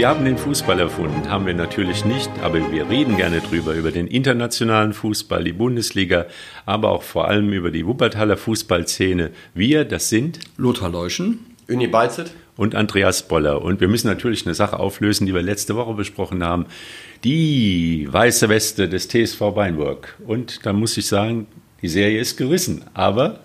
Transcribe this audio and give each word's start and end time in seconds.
Wir 0.00 0.08
haben 0.08 0.24
den 0.24 0.38
Fußball 0.38 0.80
erfunden, 0.80 1.28
haben 1.28 1.44
wir 1.44 1.52
natürlich 1.52 2.06
nicht, 2.06 2.30
aber 2.42 2.72
wir 2.72 2.88
reden 2.88 3.18
gerne 3.18 3.42
drüber, 3.42 3.74
über 3.74 3.90
den 3.90 4.06
internationalen 4.06 4.94
Fußball, 4.94 5.44
die 5.44 5.52
Bundesliga, 5.52 6.24
aber 6.64 6.90
auch 6.90 7.02
vor 7.02 7.28
allem 7.28 7.52
über 7.52 7.70
die 7.70 7.86
Wuppertaler 7.86 8.38
Fußballszene. 8.38 9.30
Wir, 9.52 9.84
das 9.84 10.08
sind 10.08 10.38
Lothar 10.56 10.88
Leuschen, 10.88 11.40
Uni 11.68 11.86
Beizet 11.86 12.32
und 12.56 12.74
Andreas 12.74 13.28
Boller. 13.28 13.60
Und 13.60 13.82
wir 13.82 13.88
müssen 13.88 14.06
natürlich 14.06 14.46
eine 14.46 14.54
Sache 14.54 14.80
auflösen, 14.80 15.26
die 15.26 15.34
wir 15.34 15.42
letzte 15.42 15.76
Woche 15.76 15.92
besprochen 15.92 16.42
haben. 16.42 16.64
Die 17.22 18.08
weiße 18.10 18.48
Weste 18.48 18.88
des 18.88 19.06
TSV 19.06 19.52
Beinburg. 19.54 20.16
Und 20.26 20.64
da 20.64 20.72
muss 20.72 20.96
ich 20.96 21.08
sagen, 21.08 21.46
die 21.82 21.88
Serie 21.88 22.20
ist 22.20 22.38
gerissen, 22.38 22.86
aber 22.94 23.40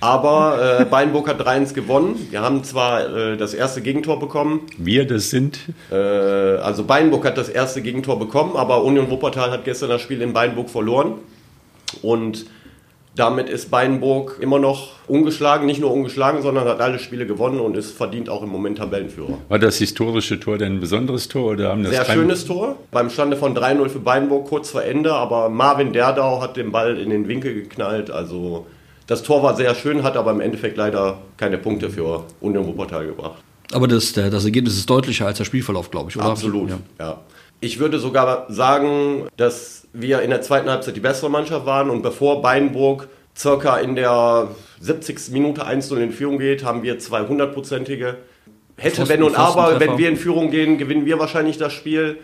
aber 0.00 0.80
äh, 0.80 0.84
Beinburg 0.84 1.28
hat 1.28 1.40
3-1 1.40 1.74
gewonnen. 1.74 2.28
Wir 2.30 2.42
haben 2.42 2.64
zwar 2.64 3.14
äh, 3.14 3.36
das 3.36 3.54
erste 3.54 3.80
Gegentor 3.80 4.18
bekommen. 4.18 4.60
Wir, 4.78 5.06
das 5.06 5.30
sind? 5.30 5.60
Äh, 5.90 5.96
also 5.96 6.84
Beinburg 6.84 7.24
hat 7.24 7.38
das 7.38 7.48
erste 7.48 7.82
Gegentor 7.82 8.18
bekommen, 8.18 8.56
aber 8.56 8.84
Union 8.84 9.10
Wuppertal 9.10 9.50
hat 9.50 9.64
gestern 9.64 9.88
das 9.88 10.00
Spiel 10.00 10.22
in 10.22 10.32
Beinburg 10.32 10.70
verloren. 10.70 11.14
Und 12.00 12.46
damit 13.14 13.50
ist 13.50 13.70
Beinburg 13.70 14.38
immer 14.40 14.58
noch 14.58 14.92
ungeschlagen, 15.06 15.66
nicht 15.66 15.80
nur 15.80 15.92
ungeschlagen, 15.92 16.40
sondern 16.40 16.66
hat 16.66 16.80
alle 16.80 16.98
Spiele 16.98 17.26
gewonnen 17.26 17.60
und 17.60 17.76
ist 17.76 17.94
verdient 17.94 18.30
auch 18.30 18.42
im 18.42 18.48
Moment 18.48 18.78
Tabellenführer. 18.78 19.36
War 19.50 19.58
das 19.58 19.76
historische 19.76 20.40
Tor 20.40 20.56
denn 20.56 20.76
ein 20.76 20.80
besonderes 20.80 21.28
Tor? 21.28 21.52
Oder 21.52 21.68
haben 21.68 21.82
das 21.82 21.92
Sehr 21.92 22.06
schönes 22.06 22.46
Tor. 22.46 22.76
Beim 22.90 23.10
Stande 23.10 23.36
von 23.36 23.54
3-0 23.54 23.90
für 23.90 23.98
Beinburg 23.98 24.46
kurz 24.48 24.70
vor 24.70 24.82
Ende, 24.82 25.12
aber 25.12 25.50
Marvin 25.50 25.92
Derdau 25.92 26.40
hat 26.40 26.56
den 26.56 26.72
Ball 26.72 26.98
in 26.98 27.10
den 27.10 27.28
Winkel 27.28 27.52
geknallt. 27.52 28.10
Also 28.10 28.66
das 29.06 29.22
Tor 29.22 29.42
war 29.42 29.56
sehr 29.56 29.74
schön, 29.74 30.02
hat 30.02 30.16
aber 30.16 30.30
im 30.30 30.40
Endeffekt 30.40 30.76
leider 30.76 31.18
keine 31.36 31.58
Punkte 31.58 31.90
für 31.90 32.24
Union 32.40 32.66
Wuppertal 32.66 33.06
gebracht. 33.06 33.42
Aber 33.72 33.88
das, 33.88 34.12
das 34.12 34.44
Ergebnis 34.44 34.76
ist 34.76 34.88
deutlicher 34.88 35.26
als 35.26 35.38
der 35.38 35.44
Spielverlauf, 35.44 35.90
glaube 35.90 36.10
ich, 36.10 36.16
oder? 36.16 36.26
Absolut, 36.26 36.70
ja. 36.70 36.78
ja. 36.98 37.20
Ich 37.60 37.78
würde 37.78 37.98
sogar 37.98 38.46
sagen, 38.48 39.28
dass 39.36 39.86
wir 39.92 40.22
in 40.22 40.30
der 40.30 40.42
zweiten 40.42 40.68
Halbzeit 40.68 40.96
die 40.96 41.00
bessere 41.00 41.30
Mannschaft 41.30 41.64
waren 41.64 41.90
und 41.90 42.02
bevor 42.02 42.42
Beinburg 42.42 43.08
circa 43.36 43.78
in 43.78 43.94
der 43.94 44.48
70. 44.80 45.30
Minute 45.30 45.64
1 45.64 45.90
in 45.92 46.12
Führung 46.12 46.38
geht, 46.38 46.64
haben 46.64 46.82
wir 46.82 46.98
zwei 46.98 47.26
hundertprozentige. 47.26 48.18
Hätte, 48.76 48.96
Pfosten, 48.96 49.08
wenn 49.14 49.22
und 49.22 49.38
aber, 49.38 49.80
wenn 49.80 49.96
wir 49.96 50.08
in 50.08 50.16
Führung 50.16 50.50
gehen, 50.50 50.76
gewinnen 50.76 51.06
wir 51.06 51.18
wahrscheinlich 51.18 51.56
das 51.56 51.72
Spiel. 51.72 52.18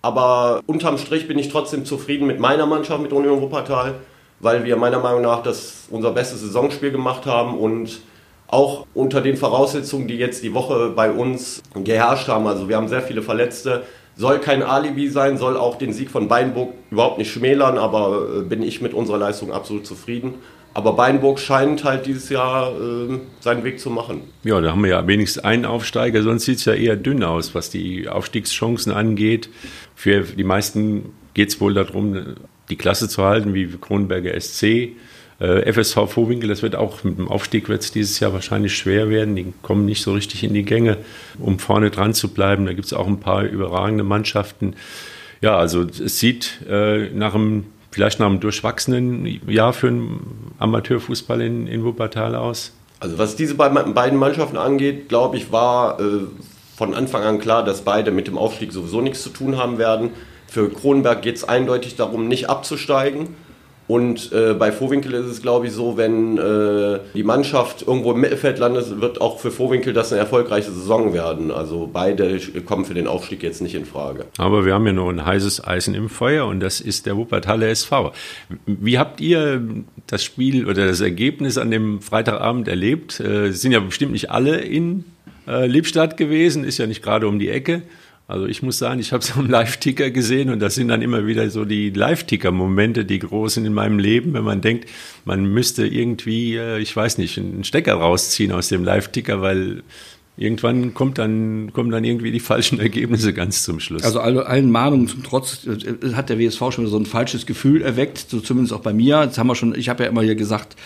Aber 0.00 0.60
unterm 0.66 0.98
Strich 0.98 1.26
bin 1.26 1.38
ich 1.38 1.48
trotzdem 1.48 1.84
zufrieden 1.84 2.26
mit 2.26 2.38
meiner 2.38 2.66
Mannschaft, 2.66 3.02
mit 3.02 3.12
Union 3.12 3.40
Wuppertal 3.40 3.94
weil 4.40 4.64
wir 4.64 4.76
meiner 4.76 4.98
Meinung 4.98 5.22
nach 5.22 5.42
das 5.42 5.86
unser 5.90 6.10
bestes 6.10 6.40
Saisonspiel 6.40 6.90
gemacht 6.90 7.26
haben 7.26 7.56
und 7.58 8.00
auch 8.48 8.86
unter 8.94 9.20
den 9.20 9.36
Voraussetzungen, 9.36 10.06
die 10.06 10.16
jetzt 10.16 10.42
die 10.42 10.54
Woche 10.54 10.90
bei 10.90 11.10
uns 11.10 11.62
geherrscht 11.74 12.28
haben. 12.28 12.46
Also 12.46 12.68
wir 12.68 12.76
haben 12.76 12.88
sehr 12.88 13.02
viele 13.02 13.22
Verletzte. 13.22 13.82
Soll 14.16 14.38
kein 14.38 14.62
Alibi 14.62 15.08
sein, 15.08 15.38
soll 15.38 15.56
auch 15.56 15.76
den 15.76 15.92
Sieg 15.92 16.10
von 16.10 16.28
Beinburg 16.28 16.72
überhaupt 16.90 17.18
nicht 17.18 17.32
schmälern, 17.32 17.78
aber 17.78 18.28
äh, 18.38 18.42
bin 18.42 18.62
ich 18.62 18.80
mit 18.80 18.94
unserer 18.94 19.18
Leistung 19.18 19.52
absolut 19.52 19.86
zufrieden. 19.86 20.34
Aber 20.72 20.92
Beinburg 20.92 21.38
scheint 21.38 21.84
halt 21.84 22.06
dieses 22.06 22.28
Jahr 22.28 22.72
äh, 22.72 23.18
seinen 23.40 23.64
Weg 23.64 23.80
zu 23.80 23.90
machen. 23.90 24.22
Ja, 24.44 24.60
da 24.60 24.72
haben 24.72 24.82
wir 24.82 24.90
ja 24.90 25.06
wenigstens 25.06 25.42
einen 25.42 25.64
Aufsteiger, 25.64 26.22
sonst 26.22 26.44
sieht 26.44 26.58
es 26.58 26.64
ja 26.64 26.74
eher 26.74 26.96
dünn 26.96 27.24
aus, 27.24 27.54
was 27.54 27.70
die 27.70 28.08
Aufstiegschancen 28.08 28.92
angeht. 28.92 29.48
Für 29.96 30.22
die 30.22 30.44
meisten 30.44 31.12
geht 31.32 31.48
es 31.48 31.60
wohl 31.60 31.74
darum, 31.74 32.36
die 32.70 32.76
Klasse 32.76 33.08
zu 33.08 33.22
halten, 33.22 33.54
wie 33.54 33.66
Kronenberger 33.66 34.38
SC. 34.40 34.92
Äh, 35.40 35.72
FSV 35.72 36.08
Vorwinkel, 36.08 36.48
das 36.48 36.62
wird 36.62 36.76
auch 36.76 37.02
mit 37.02 37.18
dem 37.18 37.28
Aufstieg 37.28 37.68
wird 37.68 37.82
es 37.82 37.90
dieses 37.90 38.20
Jahr 38.20 38.32
wahrscheinlich 38.32 38.76
schwer 38.76 39.10
werden. 39.10 39.34
Die 39.34 39.52
kommen 39.62 39.84
nicht 39.84 40.02
so 40.02 40.12
richtig 40.12 40.44
in 40.44 40.54
die 40.54 40.64
Gänge, 40.64 40.98
um 41.38 41.58
vorne 41.58 41.90
dran 41.90 42.14
zu 42.14 42.28
bleiben. 42.28 42.66
Da 42.66 42.72
gibt 42.72 42.86
es 42.86 42.92
auch 42.92 43.06
ein 43.06 43.20
paar 43.20 43.42
überragende 43.42 44.04
Mannschaften. 44.04 44.74
Ja, 45.40 45.58
also 45.58 45.82
es 45.82 46.20
sieht 46.20 46.60
äh, 46.68 47.10
nach 47.10 47.34
einem, 47.34 47.66
vielleicht 47.90 48.20
nach 48.20 48.26
einem 48.26 48.40
durchwachsenen 48.40 49.26
Jahr 49.48 49.72
für 49.72 49.88
den 49.88 50.20
Amateurfußball 50.58 51.40
in, 51.40 51.66
in 51.66 51.84
Wuppertal 51.84 52.34
aus. 52.36 52.72
Also 53.00 53.18
was 53.18 53.36
diese 53.36 53.54
beiden 53.54 54.18
Mannschaften 54.18 54.56
angeht, 54.56 55.08
glaube 55.08 55.36
ich, 55.36 55.52
war 55.52 56.00
äh, 56.00 56.04
von 56.76 56.94
Anfang 56.94 57.22
an 57.22 57.38
klar, 57.38 57.64
dass 57.64 57.82
beide 57.82 58.10
mit 58.10 58.26
dem 58.26 58.38
Aufstieg 58.38 58.72
sowieso 58.72 59.00
nichts 59.00 59.22
zu 59.22 59.30
tun 59.30 59.58
haben 59.58 59.78
werden. 59.78 60.10
Für 60.54 60.70
Kronenberg 60.70 61.22
geht 61.22 61.34
es 61.34 61.42
eindeutig 61.42 61.96
darum, 61.96 62.28
nicht 62.28 62.48
abzusteigen. 62.48 63.26
Und 63.88 64.30
äh, 64.32 64.54
bei 64.54 64.70
Vorwinkel 64.70 65.12
ist 65.14 65.26
es, 65.26 65.42
glaube 65.42 65.66
ich, 65.66 65.72
so, 65.72 65.96
wenn 65.96 66.38
äh, 66.38 67.00
die 67.12 67.24
Mannschaft 67.24 67.82
irgendwo 67.82 68.12
im 68.12 68.20
Mittelfeld 68.20 68.60
landet, 68.60 69.00
wird 69.00 69.20
auch 69.20 69.40
für 69.40 69.50
Vorwinkel 69.50 69.92
das 69.92 70.12
eine 70.12 70.20
erfolgreiche 70.20 70.70
Saison 70.70 71.12
werden. 71.12 71.50
Also 71.50 71.90
beide 71.92 72.38
kommen 72.64 72.84
für 72.84 72.94
den 72.94 73.08
Aufstieg 73.08 73.42
jetzt 73.42 73.62
nicht 73.62 73.74
in 73.74 73.84
Frage. 73.84 74.26
Aber 74.38 74.64
wir 74.64 74.74
haben 74.74 74.86
ja 74.86 74.92
noch 74.92 75.08
ein 75.08 75.26
heißes 75.26 75.66
Eisen 75.66 75.92
im 75.92 76.08
Feuer 76.08 76.46
und 76.46 76.60
das 76.60 76.80
ist 76.80 77.04
der 77.04 77.16
Wuppertaler 77.16 77.66
SV. 77.66 78.12
Wie 78.66 78.96
habt 78.96 79.20
ihr 79.20 79.60
das 80.06 80.22
Spiel 80.22 80.68
oder 80.68 80.86
das 80.86 81.00
Ergebnis 81.00 81.58
an 81.58 81.72
dem 81.72 82.00
Freitagabend 82.00 82.68
erlebt? 82.68 83.18
Äh, 83.18 83.50
sind 83.50 83.72
ja 83.72 83.80
bestimmt 83.80 84.12
nicht 84.12 84.30
alle 84.30 84.58
in 84.58 85.04
äh, 85.48 85.66
Liebstadt 85.66 86.16
gewesen, 86.16 86.62
ist 86.62 86.78
ja 86.78 86.86
nicht 86.86 87.02
gerade 87.02 87.26
um 87.26 87.40
die 87.40 87.48
Ecke. 87.48 87.82
Also 88.26 88.46
ich 88.46 88.62
muss 88.62 88.78
sagen, 88.78 89.00
ich 89.00 89.12
habe 89.12 89.22
es 89.22 89.36
am 89.36 89.50
Live-Ticker 89.50 90.10
gesehen 90.10 90.48
und 90.48 90.60
das 90.60 90.76
sind 90.76 90.88
dann 90.88 91.02
immer 91.02 91.26
wieder 91.26 91.50
so 91.50 91.64
die 91.64 91.90
Live-Ticker-Momente, 91.90 93.04
die 93.04 93.18
großen 93.18 93.64
in 93.66 93.74
meinem 93.74 93.98
Leben, 93.98 94.32
wenn 94.32 94.44
man 94.44 94.62
denkt, 94.62 94.88
man 95.26 95.44
müsste 95.44 95.86
irgendwie, 95.86 96.56
äh, 96.56 96.78
ich 96.78 96.96
weiß 96.96 97.18
nicht, 97.18 97.36
einen 97.36 97.64
Stecker 97.64 97.94
rausziehen 97.94 98.52
aus 98.52 98.68
dem 98.68 98.82
Live-Ticker, 98.82 99.42
weil 99.42 99.82
irgendwann 100.38 100.94
kommt 100.94 101.18
dann, 101.18 101.72
kommen 101.74 101.90
dann 101.90 102.02
irgendwie 102.02 102.32
die 102.32 102.40
falschen 102.40 102.80
Ergebnisse 102.80 103.34
ganz 103.34 103.62
zum 103.62 103.78
Schluss. 103.78 104.02
Also 104.02 104.20
alle, 104.20 104.46
allen 104.46 104.70
Mahnungen 104.70 105.06
zum 105.06 105.22
Trotz 105.22 105.66
äh, 105.66 106.14
hat 106.14 106.30
der 106.30 106.38
WSV 106.38 106.72
schon 106.72 106.86
so 106.86 106.96
ein 106.96 107.06
falsches 107.06 107.44
Gefühl 107.44 107.82
erweckt, 107.82 108.26
so 108.30 108.40
zumindest 108.40 108.72
auch 108.72 108.80
bei 108.80 108.94
mir. 108.94 109.22
Jetzt 109.22 109.36
haben 109.36 109.48
wir 109.48 109.54
schon, 109.54 109.74
ich 109.74 109.90
habe 109.90 110.04
ja 110.04 110.08
immer 110.08 110.22
hier 110.22 110.34
gesagt, 110.34 110.76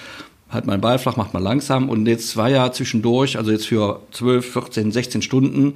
halt 0.50 0.66
mal 0.66 0.78
Ball 0.78 0.98
flach, 0.98 1.16
macht 1.16 1.34
mal 1.34 1.43
langsam 1.43 1.88
und 1.88 2.06
jetzt 2.06 2.37
war 2.37 2.48
ja 2.48 2.72
zwischendurch, 2.72 3.38
also 3.38 3.50
jetzt 3.50 3.66
für 3.66 4.03
12, 4.12 4.53
14, 4.53 4.93
16 4.93 5.22
Stunden, 5.22 5.75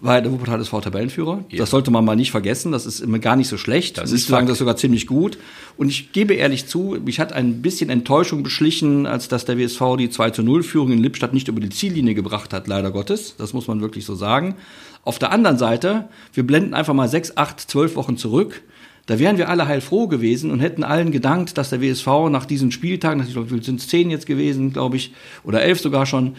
war 0.00 0.20
der 0.20 0.30
Wuppertal 0.30 0.60
SV 0.60 0.80
Tabellenführer. 0.80 1.44
Ja. 1.50 1.58
Das 1.58 1.70
sollte 1.70 1.90
man 1.90 2.04
mal 2.04 2.16
nicht 2.16 2.30
vergessen. 2.30 2.72
Das 2.72 2.86
ist 2.86 3.00
immer 3.00 3.18
gar 3.18 3.36
nicht 3.36 3.48
so 3.48 3.56
schlecht. 3.56 3.98
Das 3.98 4.12
ist 4.12 4.26
sagen, 4.26 4.46
das 4.46 4.54
ist 4.54 4.58
sogar 4.58 4.76
ziemlich 4.76 5.06
gut. 5.06 5.38
Und 5.76 5.88
ich 5.88 6.12
gebe 6.12 6.34
ehrlich 6.34 6.66
zu, 6.66 6.98
mich 7.04 7.20
hat 7.20 7.32
ein 7.32 7.62
bisschen 7.62 7.90
Enttäuschung 7.90 8.42
beschlichen, 8.42 9.06
als 9.06 9.28
dass 9.28 9.44
der 9.44 9.58
WSV 9.58 9.96
die 9.98 10.10
2 10.10 10.30
zu 10.30 10.42
0 10.42 10.62
Führung 10.62 10.92
in 10.92 10.98
Lippstadt 11.02 11.32
nicht 11.32 11.48
über 11.48 11.60
die 11.60 11.70
Ziellinie 11.70 12.14
gebracht 12.14 12.52
hat, 12.52 12.66
leider 12.68 12.90
Gottes. 12.90 13.36
Das 13.38 13.52
muss 13.52 13.68
man 13.68 13.80
wirklich 13.80 14.04
so 14.04 14.14
sagen. 14.14 14.56
Auf 15.02 15.18
der 15.18 15.32
anderen 15.32 15.58
Seite, 15.58 16.08
wir 16.34 16.46
blenden 16.46 16.74
einfach 16.74 16.94
mal 16.94 17.08
sechs, 17.08 17.36
acht, 17.36 17.60
zwölf 17.60 17.96
Wochen 17.96 18.16
zurück. 18.16 18.62
Da 19.06 19.20
wären 19.20 19.38
wir 19.38 19.48
alle 19.48 19.68
heilfroh 19.68 20.08
gewesen 20.08 20.50
und 20.50 20.58
hätten 20.58 20.82
allen 20.82 21.12
gedankt, 21.12 21.56
dass 21.56 21.70
der 21.70 21.80
WSV 21.80 22.28
nach 22.28 22.44
diesen 22.44 22.72
Spieltagen, 22.72 23.22
ich 23.22 23.32
glaube, 23.32 23.62
sind 23.62 23.80
es 23.80 23.86
zehn 23.86 24.10
jetzt 24.10 24.26
gewesen, 24.26 24.72
glaube 24.72 24.96
ich, 24.96 25.14
oder 25.44 25.62
elf 25.62 25.80
sogar 25.80 26.06
schon, 26.06 26.34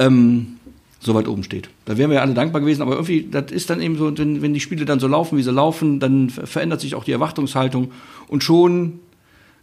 ähm, 0.00 0.57
so 1.00 1.14
weit 1.14 1.28
oben 1.28 1.44
steht. 1.44 1.68
Da 1.84 1.96
wären 1.96 2.10
wir 2.10 2.22
alle 2.22 2.34
dankbar 2.34 2.60
gewesen, 2.60 2.82
aber 2.82 2.92
irgendwie, 2.92 3.28
das 3.30 3.52
ist 3.52 3.70
dann 3.70 3.80
eben 3.80 3.96
so, 3.96 4.16
wenn, 4.18 4.42
wenn 4.42 4.54
die 4.54 4.60
Spiele 4.60 4.84
dann 4.84 5.00
so 5.00 5.06
laufen, 5.06 5.38
wie 5.38 5.42
sie 5.42 5.52
laufen, 5.52 6.00
dann 6.00 6.28
verändert 6.30 6.80
sich 6.80 6.94
auch 6.94 7.04
die 7.04 7.12
Erwartungshaltung 7.12 7.92
und 8.26 8.42
schon 8.42 9.00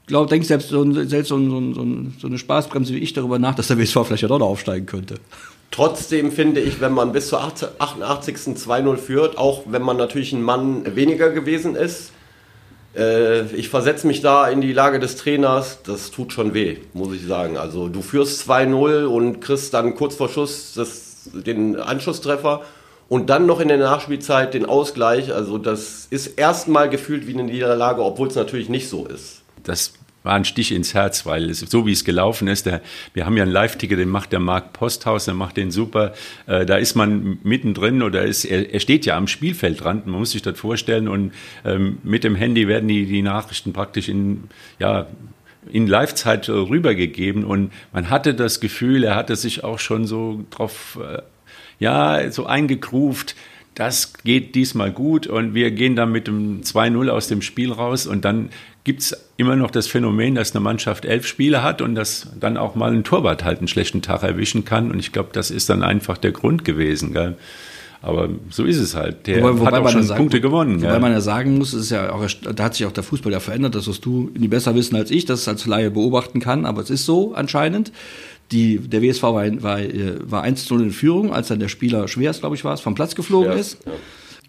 glaub, 0.07 0.29
denkt 0.29 0.45
selbst 0.47 0.69
so, 0.69 0.91
selbst 1.03 1.29
so, 1.29 1.37
so, 1.37 1.73
so 2.19 2.27
eine 2.27 2.37
Spaßbremse 2.37 2.93
wie 2.93 2.99
ich 2.99 3.13
darüber 3.13 3.39
nach, 3.39 3.55
dass 3.55 3.67
der 3.67 3.77
WSV 3.77 4.05
vielleicht 4.05 4.23
ja 4.23 4.27
doch 4.27 4.39
noch 4.39 4.47
aufsteigen 4.47 4.85
könnte. 4.85 5.15
Trotzdem 5.71 6.31
finde 6.31 6.61
ich, 6.61 6.79
wenn 6.79 6.93
man 6.93 7.11
bis 7.11 7.27
zur 7.27 7.41
88. 7.43 8.35
2-0 8.35 8.97
führt, 8.97 9.37
auch 9.37 9.63
wenn 9.65 9.81
man 9.81 9.97
natürlich 9.97 10.31
ein 10.31 10.41
Mann 10.41 10.95
weniger 10.95 11.31
gewesen 11.31 11.75
ist, 11.75 12.11
äh, 12.95 13.45
ich 13.53 13.69
versetze 13.69 14.07
mich 14.07 14.21
da 14.21 14.47
in 14.47 14.61
die 14.61 14.71
Lage 14.71 14.99
des 14.99 15.17
Trainers, 15.17 15.79
das 15.83 16.11
tut 16.11 16.31
schon 16.31 16.53
weh, 16.53 16.77
muss 16.93 17.13
ich 17.13 17.25
sagen. 17.25 17.57
Also 17.57 17.89
du 17.89 18.01
führst 18.01 18.49
2-0 18.49 19.05
und 19.05 19.41
kriegst 19.41 19.73
dann 19.73 19.95
kurz 19.95 20.15
vor 20.15 20.29
Schuss 20.29 20.73
das 20.75 21.04
den 21.33 21.75
Anschlusstreffer 21.75 22.61
und 23.07 23.29
dann 23.29 23.45
noch 23.45 23.59
in 23.59 23.67
der 23.67 23.77
Nachspielzeit 23.77 24.53
den 24.53 24.65
Ausgleich. 24.65 25.33
Also 25.33 25.57
das 25.57 26.07
ist 26.09 26.27
erstmal 26.27 26.89
gefühlt 26.89 27.27
wie 27.27 27.33
eine 27.33 27.43
Niederlage, 27.43 28.03
obwohl 28.03 28.27
es 28.27 28.35
natürlich 28.35 28.69
nicht 28.69 28.89
so 28.89 29.05
ist. 29.05 29.43
Das 29.63 29.93
war 30.25 30.33
ein 30.33 30.43
Stich 30.43 30.71
ins 30.71 30.93
Herz, 30.95 31.25
weil 31.25 31.51
es, 31.51 31.59
so 31.59 31.85
wie 31.85 31.91
es 31.91 32.03
gelaufen 32.03 32.47
ist, 32.47 32.65
der, 32.65 32.81
wir 33.13 33.25
haben 33.25 33.37
ja 33.37 33.43
einen 33.43 33.51
Live-Ticker, 33.51 33.95
den 33.95 34.09
macht 34.09 34.31
der 34.31 34.39
Marc 34.39 34.73
Posthaus, 34.73 35.25
der 35.25 35.35
macht 35.35 35.55
den 35.55 35.69
super. 35.69 36.13
Äh, 36.47 36.65
da 36.65 36.77
ist 36.77 36.95
man 36.95 37.37
mittendrin 37.43 38.01
oder 38.01 38.23
ist, 38.23 38.43
er, 38.43 38.73
er, 38.73 38.79
steht 38.79 39.05
ja 39.05 39.15
am 39.17 39.27
Spielfeldrand, 39.27 40.07
man 40.07 40.19
muss 40.19 40.31
sich 40.31 40.41
das 40.41 40.59
vorstellen 40.59 41.07
und 41.07 41.31
ähm, 41.63 41.99
mit 42.03 42.23
dem 42.23 42.35
Handy 42.35 42.67
werden 42.67 42.87
die, 42.87 43.05
die 43.05 43.21
Nachrichten 43.21 43.71
praktisch 43.71 44.09
in, 44.09 44.45
ja, 44.79 45.05
in 45.71 45.87
Live-Zeit 45.87 46.49
rübergegeben 46.49 47.43
und 47.43 47.71
man 47.93 48.09
hatte 48.09 48.33
das 48.33 48.59
Gefühl, 48.59 49.03
er 49.03 49.15
hatte 49.15 49.35
sich 49.35 49.63
auch 49.63 49.79
schon 49.79 50.05
so 50.05 50.45
drauf, 50.49 50.99
äh, 51.01 51.21
ja, 51.79 52.31
so 52.31 52.45
eingegruft, 52.45 53.35
das 53.75 54.13
geht 54.23 54.55
diesmal 54.55 54.91
gut 54.91 55.27
und 55.27 55.53
wir 55.53 55.69
gehen 55.71 55.95
dann 55.95 56.11
mit 56.11 56.27
dem 56.27 56.61
2-0 56.61 57.09
aus 57.09 57.27
dem 57.27 57.41
Spiel 57.41 57.71
raus 57.71 58.07
und 58.07 58.23
dann 58.23 58.49
gibt 58.85 59.01
es 59.01 59.29
immer 59.35 59.57
noch 59.57 59.69
das 59.69 59.87
Phänomen, 59.87 60.35
dass 60.35 60.55
eine 60.55 60.63
Mannschaft 60.63 61.05
elf 61.05 61.27
Spiele 61.27 61.61
hat 61.61 61.81
und 61.81 61.95
dass 61.95 62.31
dann 62.39 62.55
auch 62.55 62.75
mal 62.75 62.93
ein 62.93 63.03
Torwart 63.03 63.43
halt 63.43 63.57
einen 63.57 63.67
schlechten 63.67 64.01
Tag 64.01 64.23
erwischen 64.23 64.63
kann 64.63 64.91
und 64.91 64.99
ich 64.99 65.11
glaube, 65.11 65.29
das 65.33 65.51
ist 65.51 65.69
dann 65.69 65.83
einfach 65.83 66.17
der 66.17 66.31
Grund 66.31 66.63
gewesen. 66.63 67.11
Gell? 67.11 67.35
Aber 68.05 68.29
so 68.51 68.65
ist 68.65 68.77
es 68.77 68.93
halt. 68.95 69.25
Der 69.25 69.41
wobei, 69.41 69.59
wobei 69.59 69.65
hat 69.65 69.73
auch 69.73 69.89
schon 69.89 70.03
sagen, 70.03 70.19
Punkte 70.19 70.39
gewonnen. 70.39 70.79
Wobei 70.79 70.93
ja. 70.93 70.99
man 70.99 71.11
ja 71.11 71.21
sagen 71.21 71.57
muss, 71.57 71.73
ist 71.73 71.89
ja 71.89 72.13
auch, 72.13 72.23
da 72.55 72.63
hat 72.63 72.75
sich 72.75 72.85
auch 72.85 72.91
der 72.91 73.03
Fußball 73.03 73.31
ja 73.31 73.39
verändert, 73.39 73.73
das 73.73 73.87
wirst 73.87 74.05
du 74.05 74.29
nie 74.37 74.47
besser 74.47 74.75
wissen 74.75 74.95
als 74.95 75.09
ich, 75.09 75.25
dass 75.25 75.41
es 75.41 75.47
als 75.47 75.65
Laie 75.65 75.89
beobachten 75.89 76.39
kann, 76.39 76.67
aber 76.67 76.81
es 76.81 76.91
ist 76.91 77.05
so 77.05 77.33
anscheinend. 77.33 77.91
Die, 78.51 78.77
der 78.77 79.01
WSV 79.01 79.23
war, 79.23 79.63
war, 79.63 79.79
war 80.23 80.43
1 80.43 80.69
0 80.69 80.83
in 80.83 80.91
Führung, 80.91 81.33
als 81.33 81.47
dann 81.47 81.59
der 81.59 81.67
Spieler 81.67 82.07
Schwers, 82.07 82.41
glaube 82.41 82.55
ich, 82.55 82.63
war 82.63 82.75
es, 82.75 82.81
vom 82.81 82.93
Platz 82.93 83.15
geflogen 83.15 83.53
Schwers, 83.53 83.73
ist. 83.73 83.85
Ja 83.87 83.91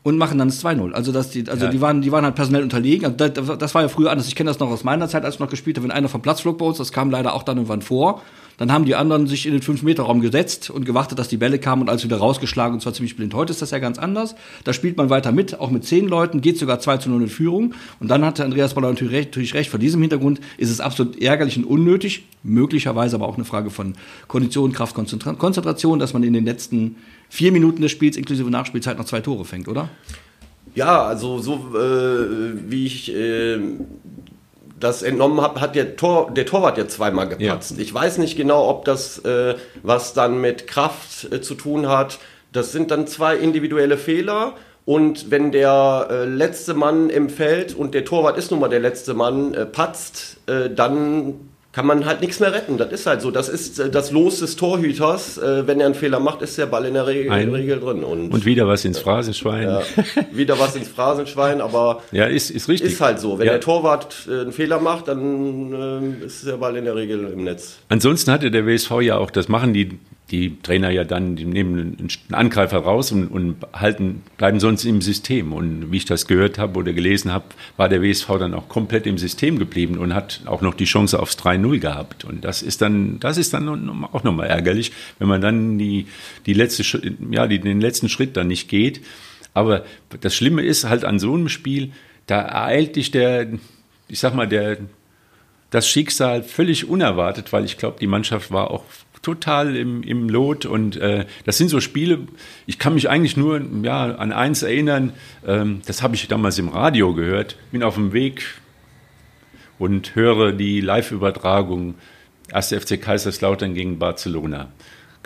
und 0.07 0.19
machen 0.19 0.39
dann 0.39 0.47
das 0.47 0.65
2-0. 0.65 0.93
Also, 0.93 1.11
dass 1.11 1.31
die, 1.31 1.49
also 1.49 1.65
ja. 1.65 1.71
die, 1.73 1.81
waren, 1.81 2.01
die 2.01 2.13
waren 2.13 2.25
halt 2.25 2.37
personell 2.37 2.63
unterlegen. 2.63 3.07
Also 3.07 3.29
das, 3.29 3.59
das 3.59 3.75
war 3.75 3.83
ja 3.83 3.89
früher 3.89 4.13
anders. 4.13 4.29
Ich 4.29 4.37
kenne 4.37 4.49
das 4.49 4.61
noch 4.61 4.71
aus 4.71 4.85
meiner 4.85 5.09
Zeit, 5.09 5.25
als 5.25 5.35
ich 5.35 5.41
noch 5.41 5.51
gespielt 5.51 5.79
habe, 5.79 5.89
wenn 5.89 5.91
einer 5.91 6.09
vom 6.09 6.23
Platz 6.23 6.43
flog 6.43 6.59
bei 6.59 6.65
uns, 6.65 6.79
das 6.79 6.93
kam 6.93 7.11
leider 7.11 7.35
auch 7.35 7.43
dann 7.43 7.57
irgendwann 7.57 7.83
vor. 7.83 8.23
Dann 8.57 8.71
haben 8.71 8.85
die 8.85 8.95
anderen 8.95 9.27
sich 9.27 9.47
in 9.47 9.53
den 9.53 9.63
5-Meter-Raum 9.63 10.21
gesetzt 10.21 10.71
und 10.71 10.85
gewartet, 10.85 11.19
dass 11.19 11.27
die 11.27 11.37
Bälle 11.37 11.59
kamen 11.59 11.83
und 11.83 11.89
alles 11.89 12.05
wieder 12.05 12.19
rausgeschlagen 12.19 12.75
und 12.75 12.81
zwar 12.81 12.95
ziemlich 12.95 13.17
blind. 13.17 13.35
Heute 13.35 13.51
ist 13.51 13.63
das 13.63 13.73
ja 13.73 13.81
ganz 13.81 13.99
anders. 13.99 14.37
Da 14.63 14.73
spielt 14.73 14.97
man 14.97 15.11
weiter 15.11 15.33
mit, 15.33 15.59
auch 15.59 15.71
mit 15.71 15.85
zehn 15.85 16.07
Leuten, 16.07 16.41
geht 16.41 16.57
sogar 16.57 16.79
2 16.79 16.99
zu 16.99 17.11
0 17.11 17.23
in 17.23 17.29
Führung. 17.29 17.75
Und 17.99 18.07
dann 18.07 18.25
hatte 18.25 18.45
Andreas 18.45 18.75
Baller 18.75 18.89
natürlich 18.91 19.13
recht, 19.13 19.31
natürlich 19.31 19.55
recht. 19.55 19.71
Vor 19.71 19.81
diesem 19.81 20.01
Hintergrund 20.03 20.41
ist 20.57 20.71
es 20.71 20.81
absolut 20.81 21.21
ärgerlich 21.21 21.57
und 21.57 21.65
unnötig, 21.65 22.27
möglicherweise 22.45 23.17
aber 23.17 23.27
auch 23.27 23.35
eine 23.35 23.45
Frage 23.45 23.71
von 23.71 23.95
Kondition, 24.29 24.73
Kraft, 24.73 24.95
Konzentration, 24.95 25.99
dass 25.99 26.13
man 26.13 26.23
in 26.23 26.33
den 26.33 26.45
letzten 26.45 26.95
vier 27.29 27.53
Minuten 27.53 27.83
des 27.83 27.91
Spiels 27.91 28.17
inklusive 28.17 28.51
Nachspielzeit 28.51 28.99
noch 28.99 29.05
zwei 29.05 29.21
Tore 29.21 29.45
fängt, 29.45 29.69
oder? 29.69 29.89
Ja, 30.75 31.05
also 31.05 31.39
so 31.39 31.55
äh, 31.75 32.71
wie 32.71 32.87
ich 32.87 33.15
äh, 33.15 33.59
das 34.79 35.03
entnommen 35.03 35.41
habe, 35.41 35.61
hat 35.61 35.75
der, 35.75 35.97
Tor, 35.97 36.31
der 36.33 36.47
Torwart 36.47 36.77
ja 36.79 36.87
zweimal 36.87 37.29
gepatzt. 37.29 37.73
Ja. 37.73 37.83
Ich 37.83 37.93
weiß 37.93 38.19
nicht 38.19 38.37
genau, 38.37 38.69
ob 38.69 38.85
das 38.85 39.19
äh, 39.21 39.55
was 39.83 40.13
dann 40.13 40.41
mit 40.41 40.67
Kraft 40.67 41.33
äh, 41.33 41.41
zu 41.41 41.55
tun 41.55 41.89
hat. 41.89 42.19
Das 42.53 42.73
sind 42.73 42.91
dann 42.91 43.07
zwei 43.07 43.37
individuelle 43.37 43.97
Fehler. 43.97 44.55
Und 44.85 45.31
wenn 45.31 45.51
der 45.51 46.09
äh, 46.11 46.25
letzte 46.27 46.75
Mann 46.75 47.11
im 47.11 47.29
Feld 47.29 47.75
und 47.75 47.95
der 47.95 48.05
Torwart 48.05 48.39
ist 48.39 48.51
nun 48.51 48.61
mal 48.61 48.69
der 48.69 48.81
letzte 48.81 49.15
Mann, 49.15 49.53
äh, 49.55 49.67
patzt, 49.67 50.37
äh, 50.47 50.71
dann 50.71 51.35
kann 51.77 51.85
man 51.85 52.07
halt 52.07 52.23
nichts 52.23 52.41
mehr 52.41 52.55
retten. 52.55 52.79
Das 52.79 52.91
ist 52.91 53.05
halt 53.05 53.21
so. 53.21 53.31
Das 53.31 53.51
ist 53.51 53.79
äh, 53.79 53.91
das 53.91 54.11
Los 54.11 54.41
des 54.41 54.57
Torhüters. 54.57 55.37
Äh, 55.37 55.67
wenn 55.67 55.79
er 55.79 55.85
einen 55.85 55.95
Fehler 55.95 56.21
macht, 56.21 56.41
ist 56.41 56.57
der 56.57 56.65
Ball 56.65 56.87
in 56.87 56.95
der 56.95 57.07
Regel, 57.07 57.31
Ein, 57.31 57.51
Regel 57.51 57.81
drin. 57.81 58.03
Und, 58.03 58.33
und, 58.33 58.47
wieder 58.47 58.67
was 58.67 58.87
ins 58.87 58.99
Phrasenschwein. 58.99 59.65
Ja, 59.65 59.83
wieder 60.33 60.59
was 60.59 60.75
ins 60.75 60.89
Phrasenschwein, 60.89 61.61
aber 61.61 62.01
ja, 62.13 62.25
ist, 62.25 62.49
ist 62.49 62.71
richtig. 62.71 62.93
Ist 62.93 63.03
halt 63.03 63.21
so. 63.21 63.39
Wenn 63.39 63.49
ja. 63.49 63.53
der 63.53 63.61
Torwart 63.61 64.27
äh, 64.27 64.41
einen 64.41 64.53
Fehler 64.53 64.81
macht, 64.81 65.09
dann 65.09 66.23
ist 66.23 66.47
der 66.47 66.57
Ball 66.57 66.75
in 66.79 66.87
der 66.87 66.97
Regel 66.97 67.31
im 67.31 67.45
Netz. 67.45 67.77
Ansonsten 67.91 68.33
hatte 68.33 68.51
der 68.51 68.67
WSV 68.67 69.03
ja 69.03 69.19
auch, 69.19 69.31
das 69.31 69.49
machen 69.49 69.75
die 69.75 69.99
die 70.31 70.61
Trainer 70.61 70.91
ja 70.91 71.05
dann, 71.05 71.37
die 71.37 71.45
nehmen 71.45 71.97
einen 71.99 72.35
Angreifer 72.35 72.79
raus 72.79 73.13
und, 73.13 73.29
und, 73.29 73.57
halten, 73.73 74.23
bleiben 74.37 74.59
sonst 74.59 74.85
im 74.85 75.01
System. 75.01 75.53
Und 75.53 75.93
wie 75.93 75.99
ich 75.99 76.05
das 76.05 76.27
gehört 76.27 76.59
habe 76.59 76.81
oder 76.81 76.93
gelesen 76.93 77.33
habe, 77.33 77.45
war 77.77 77.89
der 77.89 78.03
WSV 78.03 78.27
dann 78.39 78.53
auch 78.53 78.69
komplett 78.69 79.07
im 79.07 79.19
System 79.19 79.57
geblieben 79.59 79.99
und 79.99 80.15
hat 80.15 80.41
auch 80.47 80.63
noch 80.63 80.75
die 80.75 80.85
Chance 80.85 81.21
aufs 81.21 81.39
3-0 81.39 81.79
gehabt. 81.79 82.25
Und 82.25 82.45
das 82.45 82.63
ist 82.63 82.83
dann, 82.83 83.21
das 83.21 83.37
ist 83.37 83.55
dann 83.55 83.69
auch 84.03 84.25
nochmal 84.25 84.49
ärgerlich, 84.49 84.91
wenn 85.21 85.29
man 85.29 85.41
dann 85.41 85.79
die, 85.79 86.07
die 86.47 86.55
letzte, 86.55 86.83
ja, 87.31 87.47
die, 87.47 87.61
den 87.61 87.81
letzten 87.81 88.09
Schritt 88.09 88.37
dann 88.37 88.49
nicht 88.49 88.69
geht. 88.69 89.03
Aber 89.55 89.85
das 90.21 90.35
Schlimme 90.35 90.63
ist 90.63 90.85
halt 90.85 91.05
an 91.05 91.21
so 91.21 91.35
einem 91.35 91.49
Spiel, 91.49 91.93
da 92.27 92.41
ereilt 92.41 92.97
dich 92.97 93.13
der, 93.13 93.47
ich 94.09 94.19
sag 94.19 94.35
mal, 94.35 94.49
der, 94.49 94.79
das 95.71 95.89
Schicksal 95.89 96.43
völlig 96.43 96.89
unerwartet, 96.89 97.53
weil 97.53 97.65
ich 97.65 97.79
glaube, 97.79 97.99
die 98.01 98.07
Mannschaft 98.07 98.51
war 98.51 98.71
auch 98.71 98.85
total 99.23 99.77
im, 99.77 100.03
im 100.03 100.29
Lot 100.29 100.67
und 100.67 100.97
äh, 100.97 101.27
das 101.45 101.59
sind 101.59 101.69
so 101.69 101.81
Spiele, 101.81 102.21
ich 102.67 102.79
kann 102.79 102.95
mich 102.95 103.09
eigentlich 103.09 103.37
nur 103.37 103.61
ja, 103.83 104.15
an 104.15 104.33
eins 104.33 104.63
erinnern, 104.63 105.13
ähm, 105.47 105.83
das 105.87 106.03
habe 106.03 106.15
ich 106.15 106.29
damals 106.29 106.59
im 106.59 106.69
Radio 106.69 107.15
gehört, 107.15 107.57
bin 107.73 107.83
auf 107.83 107.95
dem 107.95 108.13
Weg 108.13 108.43
und 109.79 110.15
höre 110.15 110.53
die 110.53 110.81
Live-Übertragung 110.81 111.95
1. 112.53 112.69
FC 112.69 113.01
Kaiserslautern 113.01 113.75
gegen 113.75 113.99
Barcelona. 113.99 114.69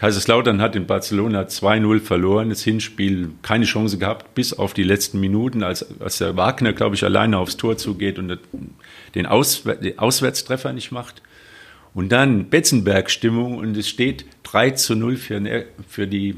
Kaiserslautern 0.00 0.62
hat 0.62 0.76
in 0.76 0.86
Barcelona 0.86 1.42
2-0 1.42 2.00
verloren, 2.00 2.48
das 2.48 2.62
Hinspiel 2.62 3.32
keine 3.42 3.66
Chance 3.66 3.98
gehabt, 3.98 4.34
bis 4.34 4.54
auf 4.54 4.72
die 4.72 4.82
letzten 4.82 5.20
Minuten, 5.20 5.62
als, 5.62 6.00
als 6.00 6.16
der 6.16 6.38
Wagner, 6.38 6.72
glaube 6.72 6.94
ich, 6.94 7.04
alleine 7.04 7.36
aufs 7.36 7.58
Tor 7.58 7.76
zugeht 7.76 8.18
und 8.18 8.38
den, 9.14 9.26
Auswär 9.26 9.74
den 9.74 9.98
Auswärtstreffer 9.98 10.72
nicht 10.72 10.90
macht. 10.90 11.20
Und 11.94 12.12
dann 12.12 12.48
Betzenberg-Stimmung 12.50 13.58
und 13.58 13.76
es 13.76 13.88
steht 13.88 14.24
3 14.44 14.70
zu 14.72 14.94
0 14.94 15.16
für, 15.16 15.64
für, 15.88 16.06
die, 16.06 16.36